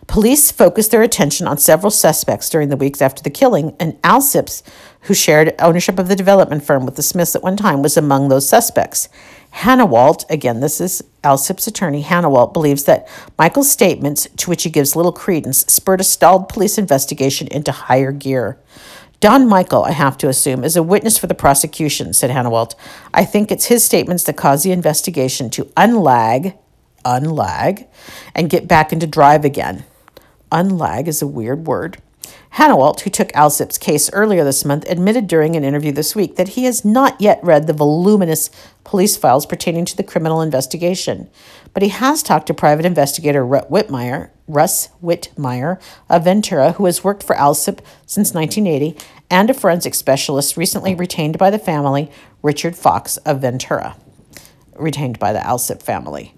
Police 0.07 0.51
focused 0.51 0.91
their 0.91 1.03
attention 1.03 1.47
on 1.47 1.59
several 1.59 1.91
suspects 1.91 2.51
during 2.51 2.69
the 2.69 2.77
weeks 2.77 3.01
after 3.01 3.23
the 3.23 3.31
killing, 3.31 3.75
and 3.79 4.01
Alsipps, 4.03 4.63
who 5.03 5.15
shared 5.15 5.55
ownership 5.59 5.99
of 5.99 6.09
the 6.09 6.17
development 6.17 6.65
firm 6.65 6.85
with 6.85 6.97
the 6.97 7.03
Smiths 7.03 7.35
at 7.35 7.43
one 7.43 7.57
time, 7.57 7.83
was 7.83 7.97
among 7.97 8.29
those 8.29 8.49
suspects. 8.49 9.09
Hannawalt, 9.55 10.29
again, 10.31 10.61
this 10.61 10.81
is 10.81 11.03
Alsip's 11.23 11.67
attorney, 11.67 12.03
Hannawalt, 12.03 12.53
believes 12.53 12.85
that 12.85 13.09
Mikel's 13.39 13.71
statements, 13.71 14.27
to 14.39 14.51
which 14.51 14.63
he 14.63 14.71
gives 14.71 14.97
little 14.97 15.13
credence, 15.13 15.61
spurred 15.67 16.01
a 16.01 16.05
stalled 16.05 16.49
police 16.49 16.79
investigation 16.79 17.49
into 17.49 17.73
higher 17.73 18.13
gear. 18.13 18.59
Don 19.21 19.49
Mikel, 19.49 19.85
I 19.85 19.93
have 19.93 20.19
to 20.19 20.29
assume, 20.29 20.65
is 20.65 20.75
a 20.75 20.83
witness 20.83 21.17
for 21.17 21.29
the 21.29 21.35
prosecution, 21.35 22.13
said 22.13 22.31
Hannawalt. 22.31 22.75
I 23.15 23.25
think 23.25 23.53
it's 23.53 23.67
his 23.67 23.85
statements 23.85 24.25
that 24.25 24.37
caused 24.37 24.65
the 24.65 24.73
investigation 24.73 25.49
to 25.51 25.67
unlag, 25.77 26.59
unlag, 27.05 27.87
and 28.35 28.51
get 28.51 28.69
back 28.69 28.93
into 28.93 29.07
drive 29.07 29.45
again. 29.45 29.85
Unlag 30.51 31.09
is 31.09 31.23
a 31.23 31.27
weird 31.27 31.67
word. 31.67 31.99
Hannawalt, 32.57 33.01
who 33.01 33.11
took 33.11 33.29
Alsip's 33.29 33.79
case 33.79 34.13
earlier 34.13 34.45
this 34.45 34.65
month, 34.65 34.85
admitted 34.87 35.27
during 35.27 35.57
an 35.57 35.65
interview 35.65 35.91
this 35.91 36.15
week 36.15 36.37
that 36.37 36.49
he 36.49 36.65
has 36.65 36.85
not 36.85 37.19
yet 37.19 37.41
read 37.43 37.67
the 37.67 37.73
voluminous 37.73 38.51
police 38.85 39.17
files 39.17 39.47
pertaining 39.47 39.87
to 39.87 39.97
the 39.97 40.03
criminal 40.03 40.43
investigation, 40.43 41.31
but 41.73 41.83
he 41.83 41.89
has 41.89 42.23
talked 42.23 42.47
to 42.49 42.55
private 42.55 42.85
investigator 42.85 43.45
Russ 43.45 43.65
Whitmire, 43.71 44.31
Russ 44.47 44.91
Whitmire 45.03 45.81
of 46.11 46.25
Ventura, 46.25 46.73
who 46.73 46.85
has 46.85 47.03
worked 47.03 47.23
for 47.23 47.35
Alsip 47.37 47.81
since 48.05 48.35
1980, 48.35 48.99
and 49.31 49.49
a 49.49 49.55
forensic 49.55 49.95
specialist 49.95 50.59
recently 50.59 50.95
retained 50.95 51.39
by 51.39 51.49
the 51.49 51.59
family, 51.59 52.11
Richard 52.43 52.77
Fox 52.77 53.17
of 53.19 53.41
Ventura, 53.41 53.97
retained 54.77 55.19
by 55.19 55.33
the 55.33 55.39
Alsip 55.39 55.83
family. 55.83 56.35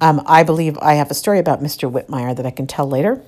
Um, 0.00 0.22
I 0.26 0.42
believe 0.42 0.76
I 0.78 0.94
have 0.94 1.10
a 1.10 1.14
story 1.14 1.38
about 1.38 1.62
Mr. 1.62 1.90
Whitmire 1.90 2.36
that 2.36 2.46
I 2.46 2.50
can 2.50 2.66
tell 2.66 2.88
later. 2.88 3.22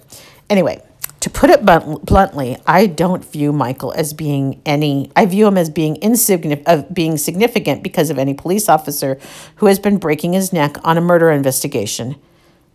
Anyway, 0.50 0.82
to 1.20 1.30
put 1.30 1.50
it 1.50 1.64
bluntly, 1.64 2.56
I 2.66 2.86
don't 2.86 3.24
view 3.24 3.52
Mikel 3.52 3.92
as 3.92 4.12
being 4.12 4.60
any. 4.64 5.10
I 5.16 5.26
view 5.26 5.46
him 5.46 5.58
as 5.58 5.68
being 5.68 5.96
insignificant, 5.96 6.68
of 6.68 6.94
being 6.94 7.16
significant 7.16 7.82
because 7.82 8.10
of 8.10 8.18
any 8.18 8.34
police 8.34 8.68
officer 8.68 9.18
who 9.56 9.66
has 9.66 9.78
been 9.78 9.98
breaking 9.98 10.34
his 10.34 10.52
neck 10.52 10.76
on 10.84 10.96
a 10.96 11.00
murder 11.00 11.30
investigation. 11.30 12.16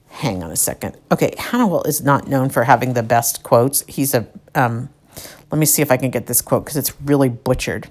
Hang 0.09 0.43
on 0.43 0.51
a 0.51 0.55
second. 0.55 0.97
Okay, 1.11 1.31
Hannawalt 1.37 1.87
is 1.87 2.03
not 2.03 2.27
known 2.27 2.49
for 2.49 2.65
having 2.65 2.93
the 2.93 3.03
best 3.03 3.43
quotes. 3.43 3.83
He's 3.87 4.13
a. 4.13 4.27
Um, 4.53 4.89
let 5.49 5.57
me 5.57 5.65
see 5.65 5.81
if 5.81 5.91
I 5.91 5.97
can 5.97 6.11
get 6.11 6.25
this 6.25 6.41
quote 6.41 6.65
because 6.65 6.77
it's 6.77 6.99
really 7.01 7.29
butchered. 7.29 7.89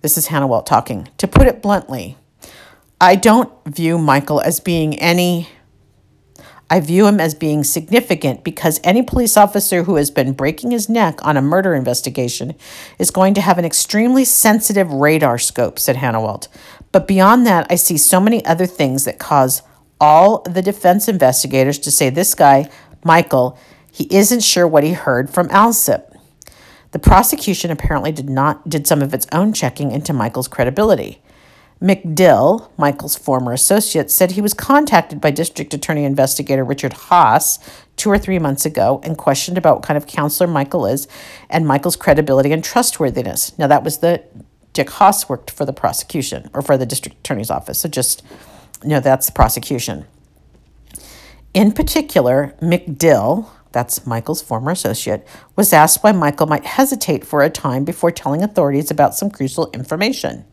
This 0.00 0.16
is 0.16 0.28
Hannawalt 0.28 0.66
talking. 0.66 1.08
To 1.18 1.26
put 1.26 1.46
it 1.46 1.60
bluntly, 1.60 2.16
I 3.02 3.16
don't 3.16 3.52
view 3.66 3.98
Mikel 3.98 4.40
as 4.42 4.60
being 4.60 4.96
any. 5.00 5.48
I 6.70 6.78
view 6.78 7.08
him 7.08 7.18
as 7.18 7.34
being 7.34 7.64
significant 7.64 8.44
because 8.44 8.80
any 8.84 9.02
police 9.02 9.36
officer 9.36 9.82
who 9.82 9.96
has 9.96 10.08
been 10.08 10.34
breaking 10.34 10.70
his 10.70 10.88
neck 10.88 11.18
on 11.26 11.36
a 11.36 11.42
murder 11.42 11.74
investigation 11.74 12.54
is 13.00 13.10
going 13.10 13.34
to 13.34 13.40
have 13.40 13.58
an 13.58 13.64
extremely 13.64 14.24
sensitive 14.24 14.92
radar 14.92 15.36
scope, 15.36 15.80
said 15.80 15.96
Hannawalt. 15.96 16.46
But 16.92 17.08
beyond 17.08 17.44
that, 17.44 17.66
I 17.68 17.74
see 17.74 17.98
so 17.98 18.20
many 18.20 18.44
other 18.44 18.66
things 18.66 19.04
that 19.04 19.18
cause 19.18 19.62
all 20.00 20.42
the 20.42 20.62
defense 20.62 21.08
investigators 21.08 21.80
to 21.80 21.90
say 21.90 22.08
this 22.08 22.36
guy, 22.36 22.70
Mikel, 23.04 23.58
he 23.90 24.06
isn't 24.14 24.44
sure 24.44 24.68
what 24.68 24.84
he 24.84 24.92
heard 24.92 25.28
from 25.28 25.48
Alsip. 25.48 26.16
The 26.92 27.00
prosecution 27.00 27.72
apparently 27.72 28.12
did 28.12 28.30
not 28.30 28.68
did 28.68 28.86
some 28.86 29.02
of 29.02 29.12
its 29.12 29.26
own 29.32 29.52
checking 29.52 29.90
into 29.90 30.12
Mikel's 30.12 30.46
credibility. 30.46 31.20
McDill, 31.82 32.70
Mikel's 32.78 33.16
former 33.16 33.52
associate, 33.52 34.10
said 34.10 34.32
he 34.32 34.40
was 34.40 34.54
contacted 34.54 35.20
by 35.20 35.32
District 35.32 35.74
Attorney 35.74 36.04
Investigator 36.04 36.64
Richard 36.64 36.92
Haas 36.92 37.58
two 37.96 38.08
or 38.08 38.18
three 38.18 38.38
months 38.38 38.64
ago 38.64 39.00
and 39.02 39.18
questioned 39.18 39.58
about 39.58 39.76
what 39.76 39.84
kind 39.84 39.96
of 39.96 40.06
counselor 40.06 40.48
Mikel 40.48 40.86
is 40.86 41.08
and 41.50 41.66
Mikel's 41.66 41.96
credibility 41.96 42.52
and 42.52 42.62
trustworthiness. 42.62 43.58
Now, 43.58 43.66
that 43.66 43.82
was 43.82 43.98
the 43.98 44.22
Dick 44.72 44.90
Haas 44.90 45.28
worked 45.28 45.50
for 45.50 45.64
the 45.64 45.72
prosecution 45.72 46.48
or 46.54 46.62
for 46.62 46.78
the 46.78 46.86
District 46.86 47.18
Attorney's 47.18 47.50
office. 47.50 47.80
So 47.80 47.88
just 47.88 48.22
you 48.82 48.90
know, 48.90 49.00
that's 49.00 49.26
the 49.26 49.32
prosecution. 49.32 50.06
In 51.54 51.72
particular, 51.72 52.54
McDill, 52.60 53.48
that's 53.72 54.06
Mikel's 54.06 54.42
former 54.42 54.70
associate, 54.70 55.26
was 55.56 55.72
asked 55.72 56.02
why 56.02 56.12
Mikel 56.12 56.46
might 56.46 56.64
hesitate 56.64 57.24
for 57.24 57.42
a 57.42 57.50
time 57.50 57.84
before 57.84 58.10
telling 58.10 58.42
authorities 58.42 58.90
about 58.90 59.14
some 59.14 59.30
crucial 59.30 59.70
information. 59.72 60.44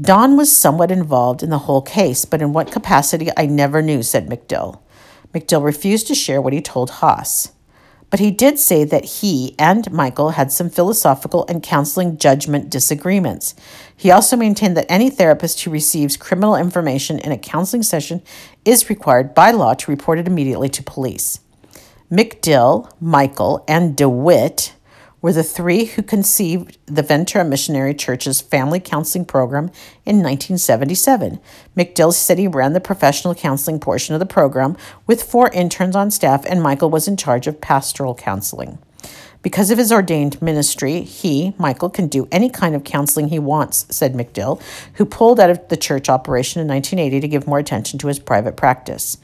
Don 0.00 0.36
was 0.36 0.56
somewhat 0.56 0.92
involved 0.92 1.42
in 1.42 1.50
the 1.50 1.58
whole 1.58 1.82
case, 1.82 2.24
but 2.24 2.40
in 2.40 2.52
what 2.52 2.70
capacity 2.70 3.30
I 3.36 3.46
never 3.46 3.82
knew, 3.82 4.02
said 4.04 4.28
McDill. 4.28 4.78
McDill 5.34 5.64
refused 5.64 6.06
to 6.06 6.14
share 6.14 6.40
what 6.40 6.52
he 6.52 6.60
told 6.60 6.90
Haas. 6.90 7.52
But 8.10 8.20
he 8.20 8.30
did 8.30 8.58
say 8.58 8.84
that 8.84 9.04
he 9.04 9.54
and 9.58 9.90
Mikel 9.92 10.30
had 10.30 10.52
some 10.52 10.70
philosophical 10.70 11.44
and 11.48 11.62
counseling 11.62 12.16
judgment 12.16 12.70
disagreements. 12.70 13.54
He 13.94 14.10
also 14.10 14.36
maintained 14.36 14.76
that 14.76 14.90
any 14.90 15.10
therapist 15.10 15.62
who 15.62 15.70
receives 15.70 16.16
criminal 16.16 16.54
information 16.54 17.18
in 17.18 17.32
a 17.32 17.38
counseling 17.38 17.82
session 17.82 18.22
is 18.64 18.88
required 18.88 19.34
by 19.34 19.50
law 19.50 19.74
to 19.74 19.90
report 19.90 20.18
it 20.18 20.28
immediately 20.28 20.68
to 20.70 20.82
police. 20.82 21.40
McDill, 22.10 22.90
Mikel, 23.00 23.64
and 23.68 23.94
DeWitt 23.94 24.74
were 25.20 25.32
the 25.32 25.42
three 25.42 25.86
who 25.86 26.02
conceived 26.02 26.78
the 26.86 27.02
Ventura 27.02 27.44
Missionary 27.44 27.94
Church's 27.94 28.40
family 28.40 28.80
counseling 28.80 29.24
program 29.24 29.64
in 30.04 30.16
1977. 30.22 31.40
McDill 31.76 32.12
said 32.12 32.38
he 32.38 32.46
ran 32.46 32.72
the 32.72 32.80
professional 32.80 33.34
counseling 33.34 33.80
portion 33.80 34.14
of 34.14 34.20
the 34.20 34.26
program 34.26 34.76
with 35.06 35.22
four 35.22 35.50
interns 35.50 35.96
on 35.96 36.10
staff, 36.10 36.44
and 36.46 36.62
Mikel 36.62 36.90
was 36.90 37.08
in 37.08 37.16
charge 37.16 37.46
of 37.46 37.60
pastoral 37.60 38.14
counseling. 38.14 38.78
Because 39.40 39.70
of 39.70 39.78
his 39.78 39.92
ordained 39.92 40.42
ministry, 40.42 41.02
he, 41.02 41.54
Mikel, 41.58 41.90
can 41.90 42.08
do 42.08 42.26
any 42.32 42.50
kind 42.50 42.74
of 42.74 42.82
counseling 42.82 43.28
he 43.28 43.38
wants, 43.38 43.86
said 43.88 44.14
McDill, 44.14 44.60
who 44.94 45.04
pulled 45.04 45.38
out 45.38 45.50
of 45.50 45.68
the 45.68 45.76
church 45.76 46.08
operation 46.08 46.60
in 46.60 46.66
1980 46.66 47.20
to 47.20 47.28
give 47.28 47.46
more 47.46 47.60
attention 47.60 47.98
to 48.00 48.08
his 48.08 48.18
private 48.18 48.56
practice. 48.56 49.16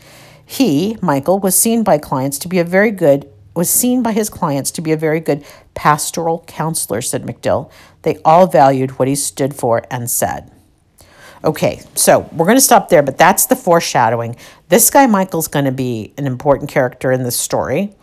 He, 0.46 0.96
Mikel, 1.02 1.40
was 1.40 1.56
seen 1.56 1.82
by 1.82 1.98
clients 1.98 2.38
to 2.40 2.48
be 2.48 2.58
a 2.58 2.64
very 2.64 2.90
good 2.90 3.28
was 3.54 3.70
seen 3.70 4.02
by 4.02 4.12
his 4.12 4.28
clients 4.28 4.70
to 4.72 4.82
be 4.82 4.92
a 4.92 4.96
very 4.96 5.20
good 5.20 5.44
pastoral 5.74 6.44
counselor, 6.46 7.00
said 7.00 7.22
McDill. 7.22 7.70
They 8.02 8.18
all 8.24 8.46
valued 8.46 8.98
what 8.98 9.08
he 9.08 9.14
stood 9.14 9.54
for 9.54 9.82
and 9.90 10.10
said. 10.10 10.50
Okay, 11.44 11.82
so 11.94 12.28
we're 12.32 12.46
going 12.46 12.56
to 12.56 12.62
stop 12.62 12.88
there, 12.88 13.02
but 13.02 13.18
that's 13.18 13.46
the 13.46 13.56
foreshadowing. 13.56 14.36
This 14.70 14.90
guy, 14.90 15.06
Mikel's 15.06 15.48
going 15.48 15.66
to 15.66 15.72
be 15.72 16.14
an 16.16 16.26
important 16.26 16.70
character 16.70 17.12
in 17.12 17.22
this 17.22 17.38
story. 17.38 17.94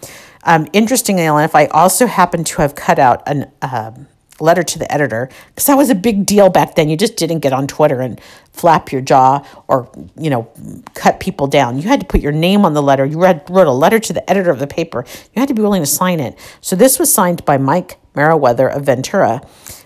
Um, 0.43 0.67
interestingly 0.73 1.23
enough, 1.23 1.55
I 1.55 1.65
also 1.67 2.05
happen 2.05 2.43
to 2.43 2.61
have 2.61 2.75
cut 2.75 2.99
out 2.99 3.23
an. 3.27 3.51
Um, 3.61 4.07
letter 4.41 4.63
to 4.63 4.79
the 4.79 4.91
editor 4.91 5.29
because 5.47 5.65
that 5.67 5.75
was 5.75 5.89
a 5.89 5.95
big 5.95 6.25
deal 6.25 6.49
back 6.49 6.75
then. 6.75 6.89
You 6.89 6.97
just 6.97 7.15
didn't 7.15 7.39
get 7.39 7.53
on 7.53 7.67
Twitter 7.67 8.01
and 8.01 8.19
flap 8.51 8.91
your 8.91 9.01
jaw 9.01 9.45
or, 9.67 9.89
you 10.17 10.29
know, 10.29 10.51
cut 10.93 11.19
people 11.19 11.47
down. 11.47 11.77
You 11.77 11.83
had 11.87 11.99
to 12.01 12.05
put 12.05 12.21
your 12.21 12.31
name 12.31 12.65
on 12.65 12.73
the 12.73 12.81
letter. 12.81 13.05
You 13.05 13.21
read, 13.21 13.43
wrote 13.49 13.67
a 13.67 13.71
letter 13.71 13.99
to 13.99 14.13
the 14.13 14.29
editor 14.29 14.51
of 14.51 14.59
the 14.59 14.67
paper. 14.67 15.05
You 15.33 15.39
had 15.39 15.47
to 15.47 15.53
be 15.53 15.61
willing 15.61 15.81
to 15.81 15.87
sign 15.87 16.19
it. 16.19 16.37
So 16.61 16.75
this 16.75 16.99
was 16.99 17.13
signed 17.13 17.45
by 17.45 17.57
Mike 17.57 17.99
Meriwether 18.13 18.67
of 18.67 18.85
Ventura, 18.85 19.41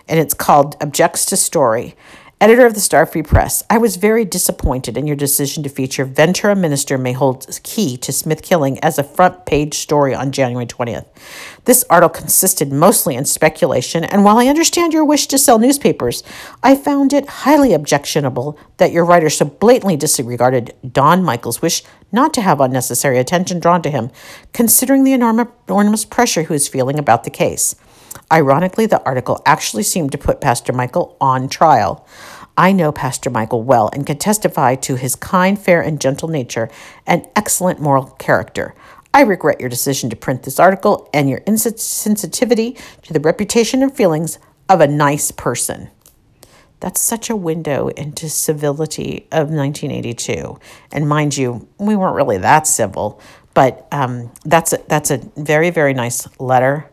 and 0.07 0.19
it's 0.19 0.33
called 0.33 0.75
Objects 0.81 1.25
to 1.27 1.37
Story. 1.37 1.95
Editor 2.41 2.65
of 2.65 2.73
the 2.73 2.81
Star 2.81 3.05
Free 3.05 3.23
Press, 3.23 3.63
I 3.69 3.77
was 3.77 3.95
very 3.95 4.25
disappointed 4.25 4.97
in 4.97 5.07
your 5.07 5.15
decision 5.15 5.63
to 5.63 5.69
feature 5.69 6.03
Ventura 6.03 6.53
Minister 6.53 6.97
may 6.97 7.13
hold 7.13 7.47
key 7.63 7.95
to 7.95 8.11
Smith 8.11 8.41
killing 8.41 8.77
as 8.79 8.99
a 8.99 9.03
front 9.03 9.45
page 9.45 9.75
story 9.75 10.13
on 10.13 10.33
January 10.33 10.65
20th. 10.65 11.05
This 11.63 11.85
article 11.89 12.19
consisted 12.19 12.73
mostly 12.73 13.15
in 13.15 13.23
speculation, 13.23 14.03
and 14.03 14.25
while 14.25 14.37
I 14.37 14.47
understand 14.47 14.91
your 14.91 15.05
wish 15.05 15.27
to 15.27 15.37
sell 15.37 15.59
newspapers, 15.59 16.23
I 16.61 16.75
found 16.75 17.13
it 17.13 17.25
highly 17.29 17.73
objectionable 17.73 18.59
that 18.77 18.91
your 18.91 19.05
writer 19.05 19.29
so 19.29 19.45
blatantly 19.45 19.95
disregarded 19.95 20.75
Don 20.91 21.23
Mikel's 21.23 21.61
wish 21.61 21.83
not 22.11 22.33
to 22.33 22.41
have 22.41 22.59
unnecessary 22.59 23.17
attention 23.17 23.61
drawn 23.61 23.81
to 23.81 23.89
him, 23.89 24.11
considering 24.51 25.05
the 25.05 25.13
enormous, 25.13 25.47
enormous 25.69 26.03
pressure 26.03 26.41
he 26.41 26.51
was 26.51 26.67
feeling 26.67 26.99
about 26.99 27.23
the 27.23 27.29
case. 27.29 27.75
Ironically, 28.31 28.85
the 28.85 29.03
article 29.03 29.41
actually 29.45 29.83
seemed 29.83 30.11
to 30.11 30.17
put 30.17 30.41
Pastor 30.41 30.73
Mikel 30.73 31.15
on 31.21 31.47
trial. 31.47 32.07
I 32.57 32.71
know 32.71 32.91
Pastor 32.91 33.29
Mikel 33.29 33.63
well 33.63 33.89
and 33.93 34.05
can 34.05 34.17
testify 34.17 34.75
to 34.75 34.95
his 34.95 35.15
kind, 35.15 35.59
fair, 35.59 35.81
and 35.81 35.99
gentle 35.99 36.29
nature 36.29 36.69
and 37.05 37.27
excellent 37.35 37.81
moral 37.81 38.05
character. 38.11 38.73
I 39.13 39.21
regret 39.21 39.59
your 39.59 39.69
decision 39.69 40.09
to 40.09 40.15
print 40.15 40.43
this 40.43 40.59
article 40.59 41.09
and 41.13 41.29
your 41.29 41.41
insensitivity 41.41 42.77
to 43.03 43.13
the 43.13 43.19
reputation 43.19 43.81
and 43.83 43.95
feelings 43.95 44.39
of 44.67 44.81
a 44.81 44.87
nice 44.87 45.31
person. 45.31 45.89
That's 46.79 46.99
such 46.99 47.29
a 47.29 47.35
window 47.35 47.87
into 47.89 48.29
civility 48.29 49.27
of 49.31 49.49
1982. 49.49 50.59
And 50.91 51.07
mind 51.07 51.37
you, 51.37 51.67
we 51.77 51.95
weren't 51.95 52.15
really 52.15 52.37
that 52.39 52.67
civil, 52.67 53.21
but 53.53 53.87
um, 53.91 54.31
that's 54.43 54.73
a, 54.73 54.79
that's 54.87 55.11
a 55.11 55.17
very 55.37 55.69
very 55.69 55.93
nice 55.93 56.27
letter 56.39 56.89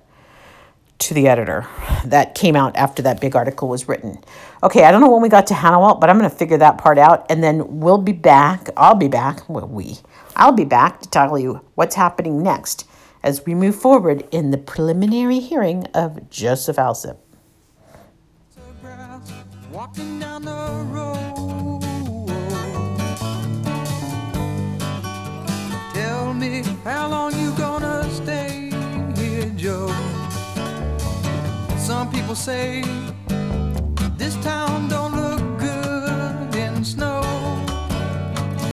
to 1.08 1.14
the 1.14 1.28
editor 1.28 1.66
that 2.04 2.34
came 2.34 2.56
out 2.56 2.76
after 2.76 3.02
that 3.02 3.20
big 3.20 3.36
article 3.36 3.68
was 3.68 3.88
written. 3.88 4.18
Okay, 4.62 4.84
I 4.84 4.90
don't 4.90 5.00
know 5.00 5.10
when 5.10 5.22
we 5.22 5.28
got 5.28 5.46
to 5.48 5.54
Hannawalt, 5.54 6.00
but 6.00 6.10
I'm 6.10 6.18
going 6.18 6.30
to 6.30 6.36
figure 6.36 6.58
that 6.58 6.78
part 6.78 6.98
out, 6.98 7.26
and 7.30 7.42
then 7.42 7.80
we'll 7.80 7.98
be 7.98 8.12
back. 8.12 8.68
I'll 8.76 8.94
be 8.94 9.08
back. 9.08 9.48
Well, 9.48 9.66
we. 9.66 9.98
I'll 10.36 10.52
be 10.52 10.64
back 10.64 11.00
to 11.00 11.08
tell 11.08 11.38
you 11.38 11.60
what's 11.74 11.96
happening 11.96 12.42
next 12.42 12.86
as 13.22 13.44
we 13.44 13.54
move 13.54 13.76
forward 13.76 14.26
in 14.30 14.50
the 14.50 14.58
preliminary 14.58 15.40
hearing 15.40 15.86
of 15.94 16.30
Joseph 16.30 16.76
Alsip. 16.76 17.18
walking 19.72 20.18
down 20.18 20.42
the 20.42 20.84
road. 20.90 21.80
Tell 25.94 26.34
me 26.34 26.62
how 26.84 27.08
long 27.08 27.32
you 27.38 27.52
gonna 27.56 28.08
stay 28.10 28.70
here, 29.16 29.50
Joe. 29.56 30.21
Some 31.82 32.12
people 32.12 32.36
say 32.36 32.84
this 34.16 34.36
town 34.36 34.88
don't 34.88 35.16
look 35.16 35.58
good 35.58 36.54
in 36.54 36.84
snow. 36.84 37.41